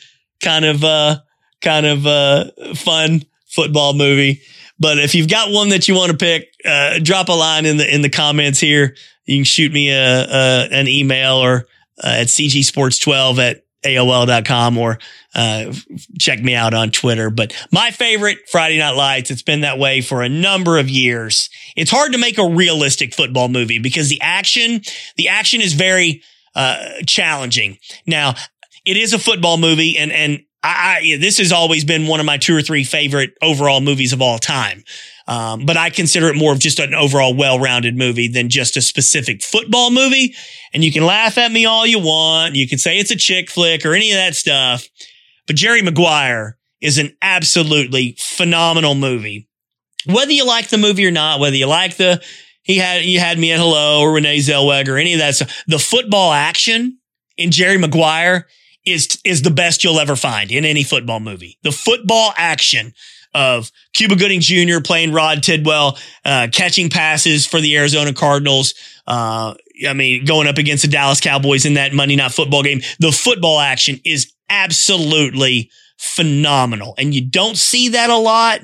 kind 0.43 0.65
of 0.65 0.83
uh 0.83 1.19
kind 1.61 1.85
of 1.85 2.07
uh 2.07 2.45
fun 2.75 3.23
football 3.47 3.93
movie. 3.93 4.41
But 4.79 4.97
if 4.97 5.13
you've 5.13 5.29
got 5.29 5.51
one 5.51 5.69
that 5.69 5.87
you 5.87 5.95
want 5.95 6.11
to 6.11 6.17
pick, 6.17 6.53
uh, 6.65 6.99
drop 6.99 7.29
a 7.29 7.33
line 7.33 7.65
in 7.65 7.77
the 7.77 7.93
in 7.93 8.01
the 8.01 8.09
comments 8.09 8.59
here. 8.59 8.95
You 9.25 9.37
can 9.37 9.43
shoot 9.43 9.71
me 9.71 9.91
a, 9.91 10.23
a 10.23 10.69
an 10.71 10.87
email 10.87 11.35
or 11.35 11.67
uh, 12.03 12.21
at 12.21 12.27
cgsports12 12.27 13.37
at 13.37 13.63
AOL.com 13.83 14.77
or 14.77 14.99
uh, 15.35 15.73
check 16.19 16.41
me 16.41 16.55
out 16.55 16.73
on 16.73 16.91
Twitter. 16.91 17.29
But 17.29 17.53
my 17.71 17.91
favorite 17.91 18.39
Friday 18.51 18.77
Night 18.77 18.95
Lights, 18.95 19.31
it's 19.31 19.41
been 19.41 19.61
that 19.61 19.79
way 19.79 20.01
for 20.01 20.21
a 20.21 20.29
number 20.29 20.77
of 20.77 20.89
years. 20.89 21.49
It's 21.75 21.91
hard 21.91 22.13
to 22.13 22.17
make 22.17 22.37
a 22.37 22.49
realistic 22.49 23.13
football 23.13 23.47
movie 23.47 23.79
because 23.79 24.09
the 24.09 24.21
action, 24.21 24.81
the 25.17 25.29
action 25.29 25.61
is 25.61 25.73
very 25.73 26.21
uh, 26.55 27.01
challenging. 27.05 27.77
Now, 28.05 28.35
it 28.85 28.97
is 28.97 29.13
a 29.13 29.19
football 29.19 29.57
movie 29.57 29.97
and, 29.97 30.11
and 30.11 30.43
I, 30.61 30.97
I, 30.97 31.17
this 31.19 31.37
has 31.37 31.51
always 31.51 31.85
been 31.85 32.07
one 32.07 32.19
of 32.19 32.25
my 32.25 32.37
two 32.37 32.55
or 32.55 32.61
three 32.61 32.83
favorite 32.83 33.31
overall 33.41 33.79
movies 33.79 34.11
of 34.13 34.21
all 34.21 34.37
time. 34.39 34.83
Um, 35.29 35.67
but 35.67 35.77
I 35.77 35.91
consider 35.91 36.27
it 36.29 36.35
more 36.35 36.51
of 36.51 36.59
just 36.59 36.79
an 36.79 36.95
overall 36.95 37.35
well-rounded 37.35 37.95
movie 37.95 38.27
than 38.27 38.49
just 38.49 38.75
a 38.75 38.81
specific 38.81 39.43
football 39.43 39.91
movie. 39.91 40.33
And 40.73 40.83
you 40.83 40.91
can 40.91 41.05
laugh 41.05 41.37
at 41.37 41.51
me 41.51 41.65
all 41.65 41.85
you 41.85 41.99
want. 41.99 42.55
You 42.55 42.67
can 42.67 42.79
say 42.79 42.97
it's 42.97 43.11
a 43.11 43.15
chick 43.15 43.51
flick 43.51 43.85
or 43.85 43.93
any 43.93 44.09
of 44.11 44.17
that 44.17 44.35
stuff. 44.35 44.87
But 45.45 45.55
Jerry 45.55 45.83
Maguire 45.83 46.57
is 46.81 46.97
an 46.97 47.15
absolutely 47.21 48.15
phenomenal 48.17 48.95
movie. 48.95 49.47
Whether 50.07 50.31
you 50.31 50.47
like 50.47 50.69
the 50.69 50.79
movie 50.79 51.05
or 51.05 51.11
not, 51.11 51.39
whether 51.39 51.55
you 51.55 51.67
like 51.67 51.97
the 51.97 52.23
he 52.63 52.77
had 52.77 53.03
you 53.03 53.19
had 53.19 53.37
me 53.37 53.51
at 53.51 53.59
hello 53.59 54.01
or 54.01 54.13
Renee 54.13 54.39
Zellweger 54.39 54.89
or 54.89 54.97
any 54.97 55.13
of 55.13 55.19
that 55.19 55.35
stuff, 55.35 55.63
the 55.67 55.79
football 55.79 56.31
action 56.31 56.97
in 57.37 57.51
Jerry 57.51 57.77
Maguire 57.77 58.47
is 58.83 59.19
is 59.23 59.43
the 59.43 59.51
best 59.51 59.83
you'll 59.83 59.99
ever 59.99 60.15
find 60.15 60.51
in 60.51 60.65
any 60.65 60.83
football 60.83 61.19
movie. 61.19 61.59
The 61.61 61.71
football 61.71 62.33
action 62.35 62.93
of 63.39 63.71
Cuba 63.93 64.17
Gooding 64.17 64.41
Jr. 64.41 64.81
playing 64.83 65.13
Rod 65.13 65.41
Tidwell, 65.41 65.97
uh, 66.25 66.49
catching 66.51 66.89
passes 66.89 67.47
for 67.47 67.61
the 67.61 67.77
Arizona 67.77 68.11
Cardinals. 68.13 68.73
Uh, 69.07 69.53
I 69.87 69.93
mean, 69.93 70.25
going 70.25 70.47
up 70.47 70.57
against 70.57 70.83
the 70.83 70.89
Dallas 70.89 71.21
Cowboys 71.21 71.65
in 71.65 71.75
that 71.75 71.93
Monday 71.93 72.17
Night 72.17 72.33
Football 72.33 72.63
game. 72.63 72.81
The 72.99 73.13
football 73.13 73.61
action 73.61 74.01
is 74.03 74.33
absolutely 74.49 75.71
phenomenal, 75.97 76.95
and 76.97 77.15
you 77.15 77.25
don't 77.25 77.55
see 77.57 77.89
that 77.89 78.09
a 78.09 78.17
lot 78.17 78.59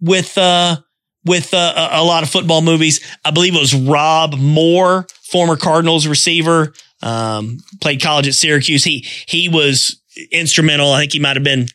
with 0.00 0.38
uh, 0.38 0.76
with 1.24 1.52
uh, 1.52 1.88
a 1.90 2.04
lot 2.04 2.22
of 2.22 2.30
football 2.30 2.62
movies. 2.62 3.00
I 3.24 3.32
believe 3.32 3.56
it 3.56 3.60
was 3.60 3.74
Rob 3.74 4.34
Moore, 4.34 5.08
former 5.22 5.56
Cardinals 5.56 6.06
receiver, 6.06 6.72
um, 7.02 7.58
played 7.80 8.00
college 8.00 8.28
at 8.28 8.34
Syracuse. 8.34 8.84
He 8.84 9.04
he 9.26 9.48
was 9.48 10.00
instrumental. 10.30 10.92
I 10.92 11.00
think 11.00 11.14
he 11.14 11.18
might 11.18 11.34
have 11.34 11.44
been 11.44 11.66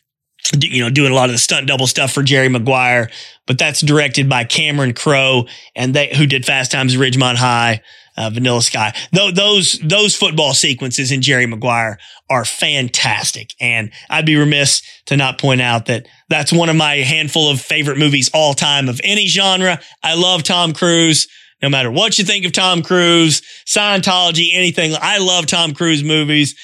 you 0.60 0.82
know, 0.82 0.90
doing 0.90 1.12
a 1.12 1.14
lot 1.14 1.28
of 1.28 1.34
the 1.34 1.38
stunt 1.38 1.66
double 1.66 1.86
stuff 1.86 2.12
for 2.12 2.22
Jerry 2.22 2.48
Maguire, 2.48 3.10
but 3.46 3.58
that's 3.58 3.80
directed 3.80 4.28
by 4.28 4.44
Cameron 4.44 4.94
Crowe 4.94 5.46
and 5.74 5.94
they, 5.94 6.14
who 6.14 6.26
did 6.26 6.44
Fast 6.44 6.70
Times 6.70 6.94
at 6.94 7.00
Ridgemont 7.00 7.36
High, 7.36 7.82
uh, 8.16 8.30
Vanilla 8.30 8.62
Sky. 8.62 8.94
Th- 9.14 9.34
those, 9.34 9.78
those 9.82 10.14
football 10.14 10.54
sequences 10.54 11.12
in 11.12 11.22
Jerry 11.22 11.46
Maguire 11.46 11.98
are 12.30 12.44
fantastic. 12.44 13.54
And 13.60 13.92
I'd 14.08 14.26
be 14.26 14.36
remiss 14.36 14.82
to 15.06 15.16
not 15.16 15.38
point 15.38 15.60
out 15.60 15.86
that 15.86 16.06
that's 16.28 16.52
one 16.52 16.68
of 16.68 16.76
my 16.76 16.96
handful 16.96 17.50
of 17.50 17.60
favorite 17.60 17.98
movies 17.98 18.30
all 18.32 18.54
time 18.54 18.88
of 18.88 19.00
any 19.04 19.26
genre. 19.26 19.80
I 20.02 20.14
love 20.14 20.42
Tom 20.42 20.72
Cruise. 20.72 21.28
No 21.62 21.70
matter 21.70 21.90
what 21.90 22.18
you 22.18 22.24
think 22.24 22.44
of 22.44 22.52
Tom 22.52 22.82
Cruise, 22.82 23.40
Scientology, 23.64 24.48
anything, 24.52 24.92
I 25.00 25.18
love 25.18 25.46
Tom 25.46 25.72
Cruise 25.72 26.04
movies 26.04 26.54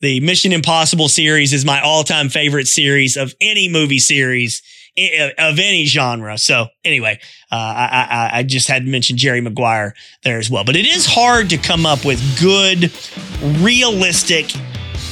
The 0.00 0.20
Mission 0.20 0.52
Impossible 0.52 1.10
series 1.10 1.52
is 1.52 1.66
my 1.66 1.80
all 1.82 2.04
time 2.04 2.30
favorite 2.30 2.66
series 2.66 3.18
of 3.18 3.34
any 3.38 3.68
movie 3.68 3.98
series 3.98 4.62
of 5.38 5.58
any 5.58 5.84
genre. 5.84 6.38
So 6.38 6.68
anyway, 6.84 7.20
uh, 7.52 7.54
I, 7.54 8.08
I, 8.10 8.38
I, 8.38 8.42
just 8.42 8.66
had 8.66 8.84
to 8.84 8.90
mention 8.90 9.16
Jerry 9.16 9.40
Maguire 9.40 9.94
there 10.24 10.38
as 10.38 10.50
well. 10.50 10.64
But 10.64 10.76
it 10.76 10.86
is 10.86 11.06
hard 11.06 11.50
to 11.50 11.58
come 11.58 11.86
up 11.86 12.04
with 12.04 12.20
good, 12.40 12.92
realistic 13.62 14.50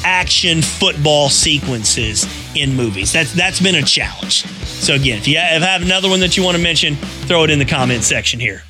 action 0.05 0.63
football 0.63 1.29
sequences 1.29 2.27
in 2.57 2.75
movies. 2.75 3.13
That's 3.13 3.35
that's 3.35 3.61
been 3.61 3.77
a 3.77 3.83
challenge. 3.83 4.47
So 4.47 4.95
again, 4.95 5.19
if 5.19 5.29
you 5.29 5.37
have 5.37 5.83
another 5.83 6.09
one 6.09 6.21
that 6.21 6.37
you 6.37 6.43
want 6.43 6.57
to 6.57 6.63
mention, 6.63 6.97
throw 7.27 7.45
it 7.45 7.51
in 7.51 7.59
the 7.59 7.67
comment 7.67 8.05
section 8.05 8.41
here. 8.41 8.63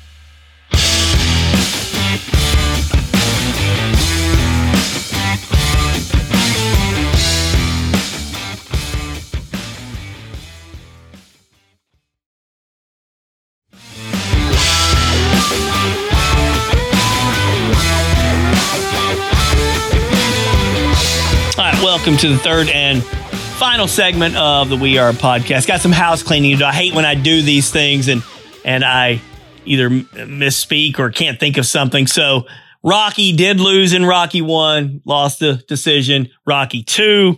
Welcome 22.09 22.27
to 22.27 22.33
the 22.33 22.39
third 22.39 22.67
and 22.69 23.03
final 23.03 23.87
segment 23.87 24.35
of 24.35 24.67
the 24.67 24.75
We 24.75 24.97
Are 24.97 25.11
podcast. 25.11 25.67
Got 25.67 25.79
some 25.79 25.91
house 25.91 26.23
cleaning 26.23 26.53
to 26.53 26.57
do. 26.57 26.65
I 26.65 26.71
hate 26.71 26.95
when 26.95 27.05
I 27.05 27.13
do 27.13 27.43
these 27.43 27.69
things 27.69 28.07
and 28.07 28.23
and 28.65 28.83
I 28.83 29.21
either 29.63 29.91
misspeak 29.91 30.97
or 30.97 31.11
can't 31.11 31.39
think 31.39 31.57
of 31.57 31.67
something. 31.67 32.07
So 32.07 32.47
Rocky 32.81 33.35
did 33.35 33.59
lose 33.59 33.93
in 33.93 34.05
Rocky 34.05 34.41
one, 34.41 35.03
lost 35.05 35.37
the 35.37 35.63
decision. 35.67 36.29
Rocky 36.47 36.81
two, 36.81 37.37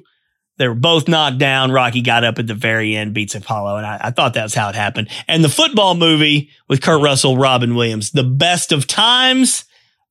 they 0.56 0.70
were 0.70 0.74
both 0.74 1.10
knocked 1.10 1.38
down. 1.38 1.74
Rocky 1.74 2.02
got 2.02 2.24
up 2.24 2.40
at 2.40 2.48
the 2.48 2.56
very 2.56 2.96
end, 2.96 3.14
beats 3.14 3.36
Apollo, 3.36 3.76
and 3.76 3.86
I, 3.86 4.00
I 4.04 4.12
thought 4.12 4.36
that 4.36 4.44
was 4.44 4.56
how 4.56 4.70
it 4.70 4.76
happened. 4.76 5.10
And 5.28 5.44
the 5.44 5.50
football 5.50 5.96
movie 5.96 6.50
with 6.70 6.82
Kurt 6.82 7.02
Russell, 7.02 7.36
Robin 7.36 7.76
Williams, 7.76 8.12
The 8.12 8.24
Best 8.24 8.72
of 8.72 8.88
Times, 8.88 9.66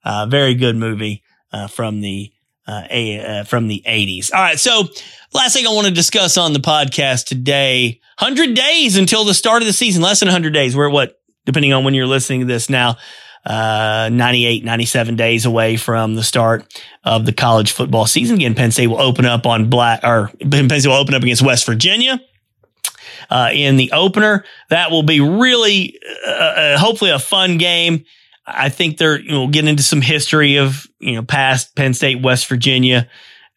uh, 0.05 0.27
very 0.27 0.55
good 0.55 0.77
movie 0.77 1.23
uh, 1.51 1.67
from 1.67 2.03
the 2.03 2.31
uh, 2.71 2.87
a, 2.91 3.21
uh, 3.21 3.45
from 3.45 3.69
the 3.69 3.83
80s. 3.87 4.33
All 4.33 4.41
right. 4.41 4.59
So, 4.59 4.85
last 5.35 5.55
thing 5.55 5.67
I 5.67 5.71
want 5.71 5.87
to 5.87 5.93
discuss 5.93 6.39
on 6.39 6.53
the 6.53 6.61
podcast 6.61 7.27
today 7.27 8.01
100 8.19 8.55
days 8.55 8.97
until 8.97 9.25
the 9.25 9.35
start 9.35 9.63
of 9.63 9.67
the 9.67 9.73
season, 9.73 10.03
less 10.03 10.21
than 10.21 10.29
100 10.29 10.53
days. 10.53 10.77
We're 10.77 10.91
what, 10.91 11.21
depending 11.47 11.73
on 11.73 11.85
when 11.85 11.95
you're 11.95 12.07
listening 12.07 12.41
to 12.41 12.47
this 12.47 12.71
now, 12.71 12.97
uh, 13.45 14.11
98, 14.13 14.65
97 14.65 15.17
days 15.17 15.47
away 15.47 15.77
from 15.77 16.15
the 16.15 16.23
start 16.23 16.83
of 17.05 17.25
the 17.25 17.33
college 17.33 17.73
football 17.73 18.07
season. 18.07 18.37
Again, 18.37 18.55
Penn 18.55 18.71
State 18.71 18.89
will 18.89 19.01
open 19.01 19.25
up 19.25 19.47
on 19.47 19.71
black, 19.71 20.01
or 20.05 20.31
Penn 20.39 20.69
State 20.69 20.87
will 20.87 20.97
open 20.97 21.15
up 21.15 21.23
against 21.23 21.43
West 21.43 21.67
Virginia. 21.67 22.21
Uh, 23.29 23.51
in 23.53 23.77
the 23.77 23.93
opener, 23.93 24.45
that 24.71 24.91
will 24.91 25.03
be 25.03 25.21
really, 25.21 25.99
uh, 26.27 26.31
uh 26.31 26.79
hopefully 26.79 27.11
a 27.11 27.19
fun 27.19 27.59
game. 27.59 28.05
I 28.55 28.69
think 28.69 28.99
they're, 28.99 29.21
you 29.21 29.31
know, 29.31 29.49
get 29.49 29.67
into 29.67 29.83
some 29.83 30.01
history 30.01 30.57
of, 30.57 30.87
you 30.99 31.15
know, 31.15 31.23
past 31.23 31.75
Penn 31.77 31.95
State, 31.95 32.23
West 32.23 32.47
Virginia 32.49 33.09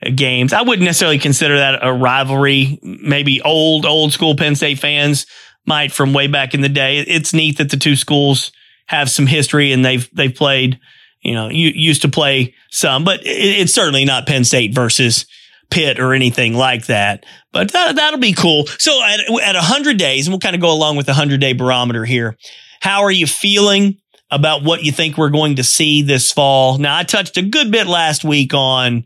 uh, 0.05 0.09
games. 0.15 0.53
I 0.53 0.61
wouldn't 0.61 0.85
necessarily 0.85 1.19
consider 1.19 1.57
that 1.57 1.79
a 1.81 1.93
rivalry. 1.93 2.79
Maybe 2.81 3.41
old, 3.41 3.85
old 3.85 4.13
school 4.13 4.35
Penn 4.35 4.55
State 4.55 4.79
fans 4.79 5.25
might 5.65 5.91
from 5.91 6.13
way 6.13 6.27
back 6.27 6.53
in 6.53 6.61
the 6.61 6.69
day. 6.69 6.99
It's 6.99 7.33
neat 7.33 7.57
that 7.57 7.69
the 7.69 7.77
two 7.77 7.95
schools 7.95 8.51
have 8.87 9.09
some 9.09 9.27
history 9.27 9.71
and 9.71 9.83
they've, 9.83 10.09
they've 10.13 10.33
played, 10.33 10.79
you 11.21 11.33
know, 11.33 11.49
you 11.49 11.69
used 11.73 12.01
to 12.01 12.09
play 12.09 12.53
some, 12.69 13.03
but 13.03 13.21
it's 13.23 13.73
certainly 13.73 14.05
not 14.05 14.27
Penn 14.27 14.43
State 14.43 14.75
versus 14.75 15.25
Pitt 15.71 15.99
or 15.99 16.13
anything 16.13 16.53
like 16.53 16.85
that. 16.87 17.25
But 17.51 17.71
that, 17.71 17.95
that'll 17.95 18.19
be 18.19 18.33
cool. 18.33 18.67
So 18.77 19.01
at, 19.03 19.21
at 19.21 19.55
100 19.55 19.97
days, 19.97 20.27
and 20.27 20.33
we'll 20.33 20.39
kind 20.39 20.55
of 20.55 20.61
go 20.61 20.71
along 20.71 20.97
with 20.97 21.05
the 21.05 21.13
100 21.13 21.39
day 21.39 21.53
barometer 21.53 22.05
here. 22.05 22.37
How 22.81 23.03
are 23.03 23.11
you 23.11 23.25
feeling? 23.25 23.97
About 24.33 24.63
what 24.63 24.83
you 24.83 24.91
think 24.91 25.15
we're 25.15 25.29
going 25.29 25.57
to 25.57 25.63
see 25.63 26.01
this 26.01 26.31
fall. 26.31 26.79
Now, 26.79 26.97
I 26.97 27.03
touched 27.03 27.37
a 27.37 27.43
good 27.43 27.71
bit 27.71 27.85
last 27.85 28.23
week 28.23 28.55
on, 28.55 29.05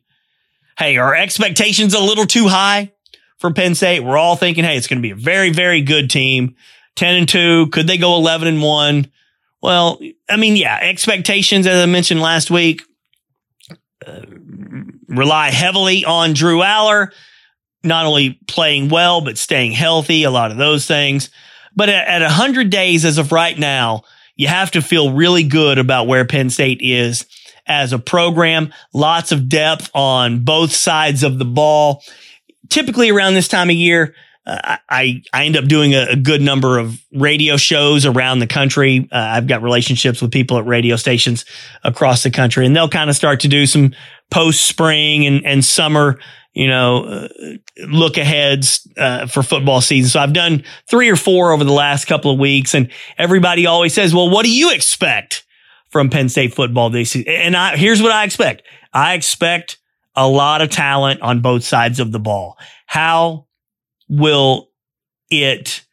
hey, 0.79 0.95
are 0.95 1.13
expectations 1.13 1.93
a 1.93 1.99
little 1.99 2.25
too 2.25 2.47
high 2.47 2.93
for 3.37 3.51
Penn 3.51 3.75
State? 3.75 3.99
We're 3.99 4.15
all 4.15 4.37
thinking, 4.37 4.63
hey, 4.63 4.77
it's 4.77 4.87
going 4.87 4.99
to 4.99 5.01
be 5.01 5.11
a 5.11 5.15
very, 5.15 5.49
very 5.49 5.81
good 5.81 6.09
team. 6.09 6.55
10 6.95 7.15
and 7.15 7.27
2. 7.27 7.67
Could 7.67 7.87
they 7.87 7.97
go 7.97 8.15
11 8.15 8.47
and 8.47 8.61
1? 8.61 9.11
Well, 9.61 9.99
I 10.29 10.37
mean, 10.37 10.55
yeah, 10.55 10.79
expectations, 10.81 11.67
as 11.67 11.83
I 11.83 11.87
mentioned 11.87 12.21
last 12.21 12.49
week, 12.49 12.83
uh, 14.05 14.21
rely 15.09 15.49
heavily 15.49 16.05
on 16.05 16.33
Drew 16.33 16.59
Allar, 16.59 17.11
not 17.83 18.05
only 18.05 18.39
playing 18.47 18.87
well, 18.87 19.19
but 19.19 19.37
staying 19.37 19.73
healthy, 19.73 20.23
a 20.23 20.31
lot 20.31 20.51
of 20.51 20.57
those 20.57 20.85
things. 20.85 21.29
But 21.75 21.89
at, 21.89 22.07
at 22.07 22.21
100 22.21 22.69
days 22.69 23.03
as 23.03 23.17
of 23.17 23.33
right 23.33 23.57
now, 23.59 24.03
you 24.37 24.47
have 24.47 24.71
to 24.71 24.81
feel 24.81 25.11
really 25.11 25.43
good 25.43 25.77
about 25.77 26.07
where 26.07 26.25
Penn 26.25 26.49
State 26.49 26.79
is 26.81 27.25
as 27.65 27.91
a 27.91 27.99
program. 27.99 28.73
Lots 28.93 29.31
of 29.31 29.49
depth 29.49 29.89
on 29.93 30.43
both 30.45 30.71
sides 30.71 31.23
of 31.23 31.37
the 31.39 31.45
ball. 31.45 32.03
Typically 32.69 33.09
around 33.09 33.33
this 33.33 33.47
time 33.47 33.69
of 33.69 33.75
year, 33.75 34.15
uh, 34.47 34.77
I, 34.89 35.21
I 35.33 35.45
end 35.45 35.57
up 35.57 35.65
doing 35.65 35.93
a, 35.93 36.11
a, 36.11 36.15
good 36.15 36.41
number 36.41 36.79
of 36.79 36.99
radio 37.11 37.57
shows 37.57 38.05
around 38.05 38.39
the 38.39 38.47
country. 38.47 39.09
Uh, 39.11 39.17
I've 39.17 39.45
got 39.45 39.61
relationships 39.61 40.21
with 40.21 40.31
people 40.31 40.57
at 40.57 40.65
radio 40.65 40.95
stations 40.95 41.43
across 41.83 42.23
the 42.23 42.31
country 42.31 42.65
and 42.65 42.73
they'll 42.73 42.87
kind 42.87 43.09
of 43.09 43.15
start 43.15 43.41
to 43.41 43.49
do 43.49 43.65
some 43.65 43.93
post 44.31 44.65
spring 44.65 45.25
and, 45.25 45.45
and 45.45 45.65
summer 45.65 46.17
you 46.53 46.65
know, 46.65 47.03
uh, 47.03 47.27
look 47.85 48.17
aheads 48.17 48.87
uh, 48.97 49.27
for 49.27 49.43
football 49.43 49.79
season. 49.79 50.09
So 50.09 50.19
I've 50.19 50.33
done 50.33 50.63
three 50.89 51.09
or 51.11 51.15
four 51.15 51.51
over 51.51 51.63
the 51.63 51.71
last 51.71 52.05
couple 52.05 52.31
of 52.31 52.39
weeks, 52.39 52.73
and 52.73 52.89
everybody 53.15 53.67
always 53.67 53.93
says, 53.93 54.11
"Well, 54.15 54.31
what 54.31 54.43
do 54.43 54.51
you 54.51 54.71
expect 54.71 55.45
from 55.91 56.09
Penn 56.09 56.29
State 56.29 56.55
football 56.55 56.89
this 56.89 57.11
season?" 57.11 57.31
And 57.31 57.55
I, 57.55 57.77
here's 57.77 58.01
what 58.01 58.11
I 58.11 58.23
expect: 58.23 58.63
I 58.91 59.13
expect 59.13 59.77
a 60.15 60.27
lot 60.27 60.63
of 60.63 60.71
talent 60.71 61.21
on 61.21 61.41
both 61.41 61.63
sides 61.63 61.99
of 61.99 62.11
the 62.11 62.19
ball. 62.19 62.57
How 62.87 63.46
will 64.09 64.69
it 65.29 65.85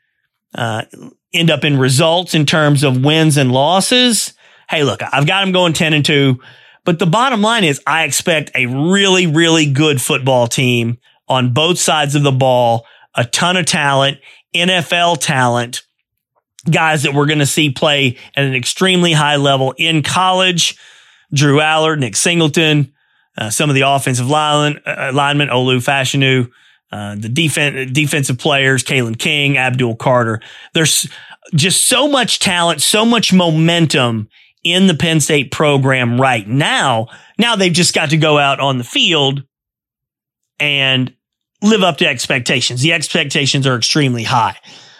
uh, 0.54 0.84
end 1.32 1.50
up 1.50 1.64
in 1.64 1.78
results 1.78 2.34
in 2.34 2.46
terms 2.46 2.82
of 2.82 3.04
wins 3.04 3.36
and 3.36 3.52
losses? 3.52 4.34
Hey, 4.68 4.84
look, 4.84 5.02
I've 5.02 5.26
got 5.26 5.44
them 5.44 5.52
going 5.52 5.72
ten 5.72 5.92
and 5.92 6.04
two. 6.04 6.40
But 6.84 6.98
the 6.98 7.06
bottom 7.06 7.40
line 7.40 7.64
is 7.64 7.80
I 7.86 8.04
expect 8.04 8.50
a 8.54 8.66
really, 8.66 9.26
really 9.26 9.70
good 9.70 10.00
football 10.00 10.46
team 10.46 10.98
on 11.28 11.54
both 11.54 11.78
sides 11.78 12.14
of 12.14 12.22
the 12.22 12.32
ball, 12.32 12.86
a 13.14 13.24
ton 13.24 13.56
of 13.56 13.64
talent, 13.64 14.18
NFL 14.54 15.18
talent, 15.20 15.82
guys 16.70 17.02
that 17.02 17.14
we're 17.14 17.26
going 17.26 17.38
to 17.38 17.46
see 17.46 17.70
play 17.70 18.18
at 18.36 18.44
an 18.44 18.54
extremely 18.54 19.12
high 19.12 19.36
level 19.36 19.74
in 19.78 20.02
college. 20.02 20.78
Drew 21.32 21.58
Allar, 21.58 21.98
Nick 21.98 22.16
Singleton, 22.16 22.92
uh, 23.36 23.50
some 23.50 23.70
of 23.70 23.74
the 23.74 23.82
offensive 23.82 24.28
line, 24.28 24.78
uh, 24.86 25.10
linemen, 25.12 25.48
Olu 25.48 25.78
Fashanu, 25.78 26.50
uh, 26.94 27.16
the 27.16 27.28
defense, 27.28 27.90
defensive 27.90 28.38
players, 28.38 28.84
Kalen 28.84 29.18
King, 29.18 29.58
Abdul 29.58 29.96
Carter. 29.96 30.40
There's 30.74 31.08
just 31.52 31.88
so 31.88 32.06
much 32.06 32.38
talent, 32.38 32.82
so 32.82 33.04
much 33.04 33.32
momentum 33.32 34.28
in 34.62 34.86
the 34.86 34.94
Penn 34.94 35.18
State 35.18 35.50
program 35.50 36.20
right 36.20 36.46
now. 36.46 37.08
Now 37.36 37.56
they've 37.56 37.72
just 37.72 37.94
got 37.94 38.10
to 38.10 38.16
go 38.16 38.38
out 38.38 38.60
on 38.60 38.78
the 38.78 38.84
field 38.84 39.42
and 40.60 41.12
live 41.62 41.82
up 41.82 41.96
to 41.96 42.06
expectations. 42.06 42.80
The 42.80 42.92
expectations 42.92 43.66
are 43.66 43.74
extremely 43.74 44.22
high. 44.22 44.56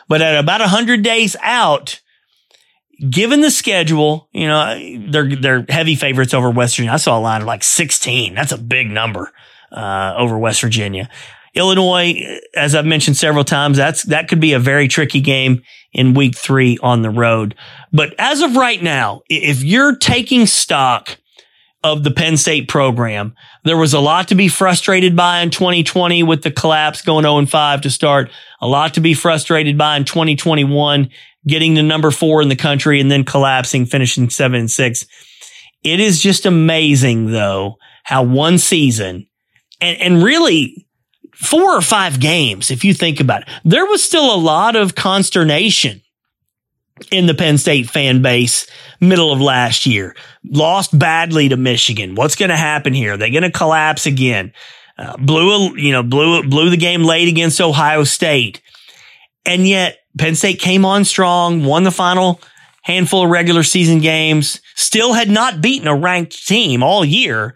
But 0.08 0.20
at 0.20 0.36
about 0.36 0.60
100 0.62 1.02
days 1.02 1.36
out, 1.42 2.00
given 3.08 3.40
the 3.40 3.52
schedule, 3.52 4.28
you 4.32 4.48
know, 4.48 4.98
they're 5.10 5.36
they're 5.36 5.66
heavy 5.68 5.94
favorites 5.94 6.34
over 6.34 6.50
West 6.50 6.74
Virginia. 6.74 6.94
I 6.94 6.96
saw 6.96 7.16
a 7.16 7.20
line 7.20 7.42
of 7.42 7.46
like 7.46 7.62
16. 7.62 8.34
That's 8.34 8.50
a 8.50 8.58
big 8.58 8.90
number 8.90 9.30
uh, 9.70 10.14
over 10.16 10.36
West 10.36 10.60
Virginia. 10.60 11.08
Illinois, 11.54 12.40
as 12.56 12.74
I've 12.74 12.86
mentioned 12.86 13.16
several 13.16 13.44
times, 13.44 13.76
that's 13.76 14.02
that 14.04 14.28
could 14.28 14.40
be 14.40 14.52
a 14.52 14.58
very 14.58 14.88
tricky 14.88 15.20
game 15.20 15.62
in 15.92 16.14
week 16.14 16.36
three 16.36 16.78
on 16.82 17.02
the 17.02 17.10
road. 17.10 17.54
But 17.92 18.14
as 18.18 18.42
of 18.42 18.56
right 18.56 18.82
now, 18.82 19.22
if 19.28 19.62
you're 19.62 19.96
taking 19.96 20.46
stock 20.46 21.18
of 21.84 22.02
the 22.02 22.10
Penn 22.10 22.36
State 22.36 22.66
program, 22.66 23.34
there 23.62 23.76
was 23.76 23.94
a 23.94 24.00
lot 24.00 24.28
to 24.28 24.34
be 24.34 24.48
frustrated 24.48 25.14
by 25.14 25.40
in 25.40 25.50
2020 25.50 26.22
with 26.22 26.42
the 26.42 26.50
collapse 26.50 27.02
going 27.02 27.24
0 27.24 27.46
5 27.46 27.80
to 27.82 27.90
start, 27.90 28.30
a 28.60 28.66
lot 28.66 28.94
to 28.94 29.00
be 29.00 29.14
frustrated 29.14 29.78
by 29.78 29.96
in 29.96 30.04
2021, 30.04 31.10
getting 31.46 31.74
to 31.76 31.82
number 31.82 32.10
four 32.10 32.42
in 32.42 32.48
the 32.48 32.56
country 32.56 33.00
and 33.00 33.10
then 33.10 33.22
collapsing, 33.22 33.86
finishing 33.86 34.30
seven 34.30 34.60
and 34.60 34.70
six. 34.70 35.06
It 35.84 36.00
is 36.00 36.20
just 36.20 36.46
amazing 36.46 37.30
though, 37.30 37.76
how 38.02 38.22
one 38.24 38.58
season 38.58 39.28
and, 39.80 40.00
and 40.00 40.22
really 40.22 40.86
four 41.34 41.76
or 41.76 41.82
five 41.82 42.20
games, 42.20 42.70
if 42.70 42.84
you 42.84 42.94
think 42.94 43.20
about 43.20 43.42
it, 43.42 43.48
there 43.64 43.86
was 43.86 44.02
still 44.02 44.34
a 44.34 44.36
lot 44.36 44.76
of 44.76 44.94
consternation 44.94 46.00
in 47.10 47.26
the 47.26 47.34
Penn 47.34 47.58
State 47.58 47.90
fan 47.90 48.22
base 48.22 48.66
middle 49.00 49.32
of 49.32 49.40
last 49.40 49.86
year. 49.86 50.14
Lost 50.44 50.96
badly 50.96 51.48
to 51.48 51.56
Michigan. 51.56 52.14
What's 52.14 52.36
going 52.36 52.50
to 52.50 52.56
happen 52.56 52.94
here? 52.94 53.14
Are 53.14 53.16
they 53.16 53.30
going 53.30 53.42
to 53.42 53.50
collapse 53.50 54.06
again? 54.06 54.52
uh, 54.98 55.16
blew 55.16 55.52
a, 55.52 55.80
you 55.80 55.92
know 55.92 56.02
blew 56.02 56.42
blew 56.42 56.70
the 56.70 56.76
game 56.76 57.02
late 57.02 57.28
against 57.28 57.60
Ohio 57.60 58.04
State, 58.04 58.62
and 59.44 59.66
yet 59.66 59.98
Penn 60.18 60.34
State 60.34 60.60
came 60.60 60.84
on 60.84 61.04
strong, 61.04 61.64
won 61.64 61.84
the 61.84 61.90
final 61.90 62.40
handful 62.82 63.24
of 63.24 63.30
regular 63.30 63.62
season 63.62 64.00
games, 64.00 64.60
still 64.74 65.14
had 65.14 65.30
not 65.30 65.60
beaten 65.60 65.88
a 65.88 65.96
ranked 65.96 66.46
team 66.46 66.82
all 66.82 67.04
year, 67.04 67.54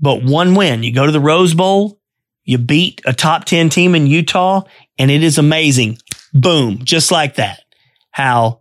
but 0.00 0.24
one 0.24 0.54
win. 0.54 0.82
You 0.82 0.92
go 0.92 1.06
to 1.06 1.12
the 1.12 1.20
Rose 1.20 1.54
Bowl, 1.54 1.95
you 2.46 2.56
beat 2.56 3.02
a 3.04 3.12
top 3.12 3.44
10 3.44 3.68
team 3.68 3.94
in 3.94 4.06
Utah, 4.06 4.62
and 4.98 5.10
it 5.10 5.22
is 5.22 5.36
amazing. 5.36 5.98
Boom, 6.32 6.78
just 6.84 7.10
like 7.10 7.34
that. 7.34 7.60
How 8.10 8.60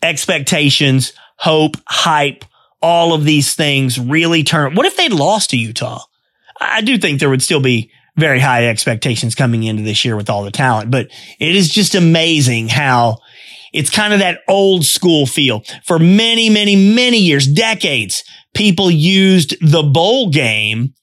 expectations, 0.00 1.12
hope, 1.36 1.76
hype, 1.86 2.44
all 2.80 3.12
of 3.12 3.24
these 3.24 3.54
things 3.54 3.98
really 3.98 4.42
turn. 4.42 4.74
What 4.74 4.86
if 4.86 4.96
they'd 4.96 5.12
lost 5.12 5.50
to 5.50 5.58
Utah? 5.58 6.04
I 6.60 6.80
do 6.80 6.96
think 6.98 7.18
there 7.18 7.30
would 7.30 7.42
still 7.42 7.60
be 7.60 7.90
very 8.16 8.40
high 8.40 8.68
expectations 8.68 9.34
coming 9.34 9.64
into 9.64 9.82
this 9.82 10.04
year 10.04 10.16
with 10.16 10.30
all 10.30 10.44
the 10.44 10.50
talent, 10.50 10.90
but 10.90 11.08
it 11.40 11.56
is 11.56 11.68
just 11.68 11.94
amazing 11.94 12.68
how 12.68 13.18
it's 13.72 13.90
kind 13.90 14.12
of 14.12 14.20
that 14.20 14.40
old 14.48 14.84
school 14.84 15.26
feel. 15.26 15.62
For 15.84 15.98
many, 15.98 16.50
many, 16.50 16.76
many 16.76 17.18
years, 17.18 17.46
decades, 17.46 18.22
people 18.54 18.90
used 18.90 19.56
the 19.60 19.82
bowl 19.82 20.30
game 20.30 20.94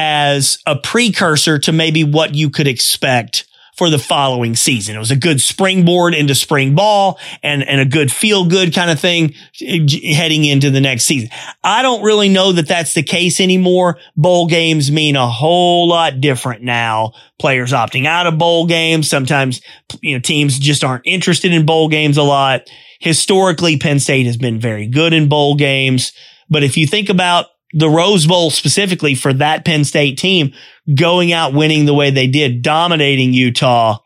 as 0.00 0.58
a 0.64 0.76
precursor 0.76 1.58
to 1.58 1.72
maybe 1.72 2.04
what 2.04 2.34
you 2.34 2.48
could 2.48 2.66
expect 2.66 3.46
for 3.76 3.90
the 3.90 3.98
following 3.98 4.56
season. 4.56 4.96
It 4.96 4.98
was 4.98 5.10
a 5.10 5.16
good 5.16 5.42
springboard 5.42 6.14
into 6.14 6.34
spring 6.34 6.74
ball 6.74 7.18
and, 7.42 7.62
and 7.62 7.82
a 7.82 7.84
good 7.84 8.10
feel 8.10 8.46
good 8.46 8.74
kind 8.74 8.90
of 8.90 8.98
thing 8.98 9.34
eh, 9.60 10.14
heading 10.14 10.46
into 10.46 10.70
the 10.70 10.80
next 10.80 11.04
season. 11.04 11.28
I 11.62 11.82
don't 11.82 12.02
really 12.02 12.30
know 12.30 12.52
that 12.52 12.66
that's 12.66 12.94
the 12.94 13.02
case 13.02 13.40
anymore. 13.40 13.98
Bowl 14.16 14.46
games 14.46 14.90
mean 14.90 15.16
a 15.16 15.26
whole 15.26 15.86
lot 15.86 16.20
different 16.20 16.62
now. 16.62 17.12
Players 17.38 17.72
opting 17.72 18.06
out 18.06 18.26
of 18.26 18.38
bowl 18.38 18.66
games. 18.66 19.08
Sometimes, 19.08 19.60
you 20.00 20.14
know, 20.14 20.20
teams 20.20 20.58
just 20.58 20.82
aren't 20.82 21.06
interested 21.06 21.52
in 21.52 21.66
bowl 21.66 21.88
games 21.88 22.16
a 22.16 22.22
lot. 22.22 22.62
Historically, 23.00 23.78
Penn 23.78 24.00
State 24.00 24.26
has 24.26 24.38
been 24.38 24.60
very 24.60 24.86
good 24.86 25.12
in 25.12 25.28
bowl 25.28 25.56
games. 25.56 26.12
But 26.48 26.64
if 26.64 26.76
you 26.76 26.86
think 26.86 27.08
about 27.10 27.46
the 27.72 27.88
Rose 27.88 28.26
Bowl 28.26 28.50
specifically 28.50 29.14
for 29.14 29.32
that 29.34 29.64
Penn 29.64 29.84
State 29.84 30.18
team 30.18 30.52
going 30.94 31.32
out 31.32 31.54
winning 31.54 31.86
the 31.86 31.94
way 31.94 32.10
they 32.10 32.26
did, 32.26 32.62
dominating 32.62 33.32
Utah, 33.32 33.98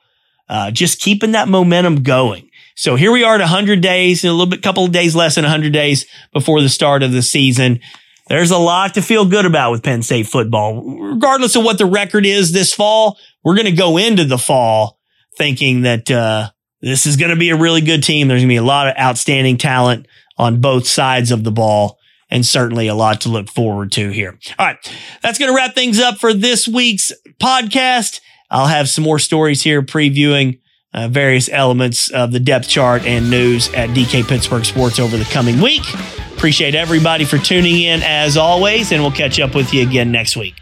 uh, 0.48 0.70
just 0.70 1.00
keeping 1.00 1.32
that 1.32 1.48
momentum 1.48 2.02
going. 2.02 2.50
So 2.76 2.96
here 2.96 3.12
we 3.12 3.22
are 3.22 3.34
at 3.34 3.40
100 3.40 3.80
days, 3.80 4.24
a 4.24 4.30
little 4.30 4.46
bit, 4.46 4.62
couple 4.62 4.84
of 4.84 4.92
days 4.92 5.14
less 5.14 5.36
than 5.36 5.44
100 5.44 5.72
days 5.72 6.06
before 6.32 6.60
the 6.60 6.68
start 6.68 7.02
of 7.02 7.12
the 7.12 7.22
season. 7.22 7.80
There's 8.28 8.50
a 8.50 8.58
lot 8.58 8.94
to 8.94 9.02
feel 9.02 9.26
good 9.26 9.46
about 9.46 9.70
with 9.70 9.82
Penn 9.82 10.02
State 10.02 10.26
football. 10.26 10.82
Regardless 10.82 11.56
of 11.56 11.64
what 11.64 11.78
the 11.78 11.86
record 11.86 12.26
is 12.26 12.52
this 12.52 12.72
fall, 12.72 13.18
we're 13.44 13.54
going 13.54 13.66
to 13.66 13.72
go 13.72 13.96
into 13.96 14.24
the 14.24 14.38
fall 14.38 14.98
thinking 15.36 15.82
that, 15.82 16.10
uh, 16.10 16.50
this 16.80 17.06
is 17.06 17.16
going 17.16 17.30
to 17.30 17.36
be 17.36 17.48
a 17.48 17.56
really 17.56 17.80
good 17.80 18.02
team. 18.02 18.28
There's 18.28 18.42
going 18.42 18.48
to 18.48 18.52
be 18.52 18.56
a 18.56 18.62
lot 18.62 18.88
of 18.88 18.96
outstanding 18.98 19.56
talent 19.56 20.06
on 20.36 20.60
both 20.60 20.86
sides 20.86 21.30
of 21.30 21.42
the 21.42 21.50
ball 21.50 21.98
and 22.34 22.44
certainly 22.44 22.88
a 22.88 22.96
lot 22.96 23.20
to 23.20 23.28
look 23.28 23.48
forward 23.48 23.92
to 23.92 24.10
here. 24.10 24.36
All 24.58 24.66
right. 24.66 24.76
That's 25.22 25.38
going 25.38 25.52
to 25.52 25.56
wrap 25.56 25.76
things 25.76 26.00
up 26.00 26.18
for 26.18 26.34
this 26.34 26.66
week's 26.66 27.12
podcast. 27.40 28.20
I'll 28.50 28.66
have 28.66 28.88
some 28.88 29.04
more 29.04 29.20
stories 29.20 29.62
here 29.62 29.82
previewing 29.82 30.58
uh, 30.92 31.06
various 31.06 31.48
elements 31.48 32.10
of 32.10 32.32
the 32.32 32.40
depth 32.40 32.68
chart 32.68 33.04
and 33.04 33.30
news 33.30 33.68
at 33.68 33.90
DK 33.90 34.26
Pittsburgh 34.26 34.64
Sports 34.64 34.98
over 34.98 35.16
the 35.16 35.24
coming 35.26 35.60
week. 35.60 35.82
Appreciate 36.32 36.74
everybody 36.74 37.24
for 37.24 37.38
tuning 37.38 37.80
in 37.80 38.02
as 38.02 38.36
always, 38.36 38.90
and 38.90 39.00
we'll 39.00 39.12
catch 39.12 39.38
up 39.38 39.54
with 39.54 39.72
you 39.72 39.82
again 39.82 40.10
next 40.10 40.36
week. 40.36 40.54